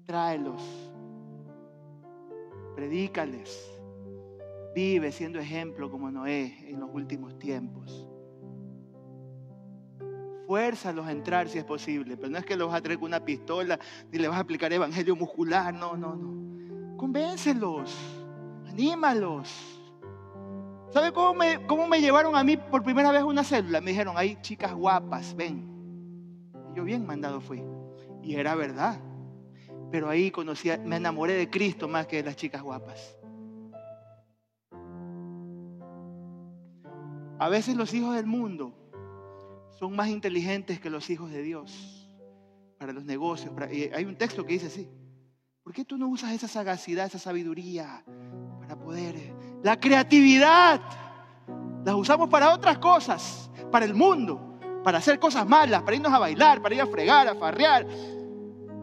Tráelos, 0.06 0.62
predícales 2.76 3.81
Vive 4.74 5.12
siendo 5.12 5.40
ejemplo 5.40 5.92
como 5.92 6.10
Noé 6.10 6.70
en 6.70 6.80
los 6.80 6.90
últimos 6.94 7.38
tiempos. 7.38 8.08
Fuérzalos 10.48 11.06
a 11.08 11.12
entrar 11.12 11.48
si 11.50 11.58
es 11.58 11.64
posible, 11.64 12.18
pero 12.18 12.30
no 12.30 12.38
es 12.38 12.46
que 12.46 12.56
los 12.56 12.70
vas 12.70 12.78
a 12.78 12.82
traer 12.82 13.00
con 13.00 13.08
una 13.08 13.24
pistola 13.24 13.80
ni 14.12 14.20
le 14.20 14.28
vas 14.28 14.38
a 14.38 14.42
aplicar 14.42 14.72
evangelio 14.72 15.16
muscular, 15.16 15.74
no, 15.74 15.96
no, 15.96 16.16
no. 16.16 16.98
Convéncelos, 16.98 17.96
anímalos. 18.68 19.82
¿Sabe 20.90 21.14
cómo 21.14 21.34
me, 21.34 21.66
cómo 21.68 21.88
me 21.88 22.02
llevaron 22.02 22.36
a 22.36 22.44
mí 22.44 22.58
por 22.58 22.84
primera 22.84 23.12
vez 23.12 23.22
a 23.22 23.26
una 23.26 23.44
célula? 23.44 23.80
Me 23.80 23.92
dijeron, 23.92 24.16
hay 24.18 24.38
chicas 24.42 24.74
guapas, 24.74 25.36
ven. 25.36 25.72
Yo 26.76 26.84
bien 26.84 27.06
mandado 27.06 27.40
fui. 27.40 27.64
Y 28.22 28.36
era 28.36 28.56
verdad. 28.56 29.00
Pero 29.90 30.10
ahí 30.10 30.32
conocí, 30.32 30.70
me 30.84 30.98
enamoré 30.98 31.34
de 31.34 31.50
Cristo 31.50 31.88
más 31.88 32.08
que 32.08 32.18
de 32.18 32.24
las 32.24 32.36
chicas 32.36 32.62
guapas. 32.62 33.21
A 37.42 37.50
veces 37.50 37.76
los 37.76 37.92
hijos 37.96 38.14
del 38.14 38.28
mundo 38.28 38.72
son 39.80 39.96
más 39.96 40.10
inteligentes 40.10 40.80
que 40.80 40.92
los 40.92 41.10
hijos 41.10 41.32
de 41.32 41.42
Dios 41.42 42.08
para 42.78 42.94
los 42.94 43.04
negocios. 43.04 43.52
hay 43.60 44.06
un 44.06 44.16
texto 44.16 44.46
que 44.46 44.54
dice 44.54 44.68
así. 44.68 44.88
¿Por 45.64 45.74
qué 45.74 45.84
tú 45.84 45.98
no 45.98 46.08
usas 46.08 46.34
esa 46.34 46.48
sagacidad, 46.48 47.08
esa 47.08 47.18
sabiduría 47.18 48.06
para 48.60 48.78
poder... 48.78 49.16
Eh, 49.16 49.34
la 49.64 49.80
creatividad. 49.80 50.82
Las 51.84 51.96
usamos 51.96 52.30
para 52.30 52.54
otras 52.54 52.78
cosas, 52.78 53.50
para 53.72 53.86
el 53.86 53.96
mundo, 53.96 54.60
para 54.84 55.00
hacer 55.00 55.18
cosas 55.18 55.50
malas, 55.50 55.82
para 55.82 55.96
irnos 55.96 56.14
a 56.14 56.20
bailar, 56.20 56.62
para 56.62 56.76
ir 56.76 56.82
a 56.82 56.86
fregar, 56.86 57.28
a 57.28 57.34
farrear. 57.34 57.88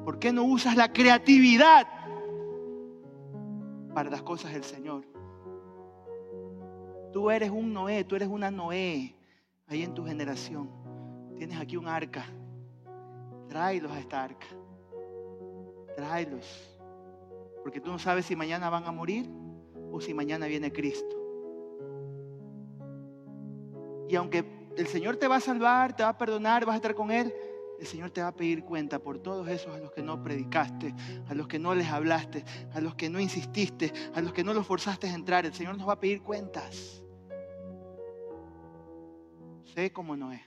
¿Por 0.05 0.19
qué 0.19 0.33
no 0.33 0.43
usas 0.43 0.75
la 0.75 0.93
creatividad 0.93 1.87
para 3.95 4.11
las 4.11 4.23
cosas 4.23 4.53
del 4.53 4.65
Señor? 4.65 5.18
Tú 7.19 7.33
eres 7.33 7.51
un 7.51 7.73
Noé, 7.73 8.05
tú 8.05 8.15
eres 8.15 8.29
una 8.29 8.49
Noé 8.49 9.13
ahí 9.67 9.83
en 9.83 9.93
tu 9.93 10.07
generación. 10.07 10.71
Tienes 11.37 11.59
aquí 11.59 11.77
un 11.77 11.89
arca. 11.89 12.25
Tráelos 13.49 13.91
a 13.91 13.99
esta 13.99 14.23
arca. 14.23 14.47
Tráelos. 15.97 16.79
Porque 17.65 17.81
tú 17.81 17.91
no 17.91 17.99
sabes 17.99 18.25
si 18.25 18.37
mañana 18.37 18.71
van 18.71 18.85
a 18.85 18.93
morir 18.93 19.29
o 19.91 20.01
si 20.01 20.15
mañana 20.15 20.47
viene 20.47 20.73
Cristo. 20.73 21.17
Y 24.09 24.15
aunque 24.15 24.45
el 24.77 24.87
Señor 24.87 25.17
te 25.17 25.27
va 25.27 25.39
a 25.39 25.41
salvar, 25.41 25.97
te 25.97 26.05
va 26.05 26.11
a 26.11 26.19
perdonar, 26.19 26.67
vas 26.67 26.75
a 26.75 26.77
estar 26.77 26.95
con 26.95 27.11
Él, 27.11 27.35
el 27.81 27.87
Señor 27.89 28.13
te 28.13 28.23
va 28.23 28.29
a 28.29 28.37
pedir 28.37 28.63
cuenta 28.63 29.01
por 29.01 29.19
todos 29.19 29.49
esos 29.49 29.75
a 29.75 29.81
los 29.81 29.91
que 29.91 30.03
no 30.03 30.23
predicaste, 30.23 30.95
a 31.29 31.35
los 31.35 31.49
que 31.49 31.59
no 31.59 31.75
les 31.75 31.89
hablaste, 31.89 32.45
a 32.73 32.81
los 32.81 32.95
que 32.95 33.11
no 33.11 33.19
insististe, 33.19 33.93
a 34.15 34.21
los 34.21 34.33
que 34.33 34.45
no 34.45 34.55
los 34.55 34.65
forzaste 34.65 35.09
a 35.09 35.15
entrar. 35.15 35.47
El 35.47 35.53
Señor 35.53 35.77
nos 35.77 35.89
va 35.89 35.95
a 35.95 36.01
pedir 36.01 36.23
cuentas. 36.23 37.03
Sé 39.79 39.93
cómo 39.93 40.17
no 40.17 40.33
es. 40.33 40.41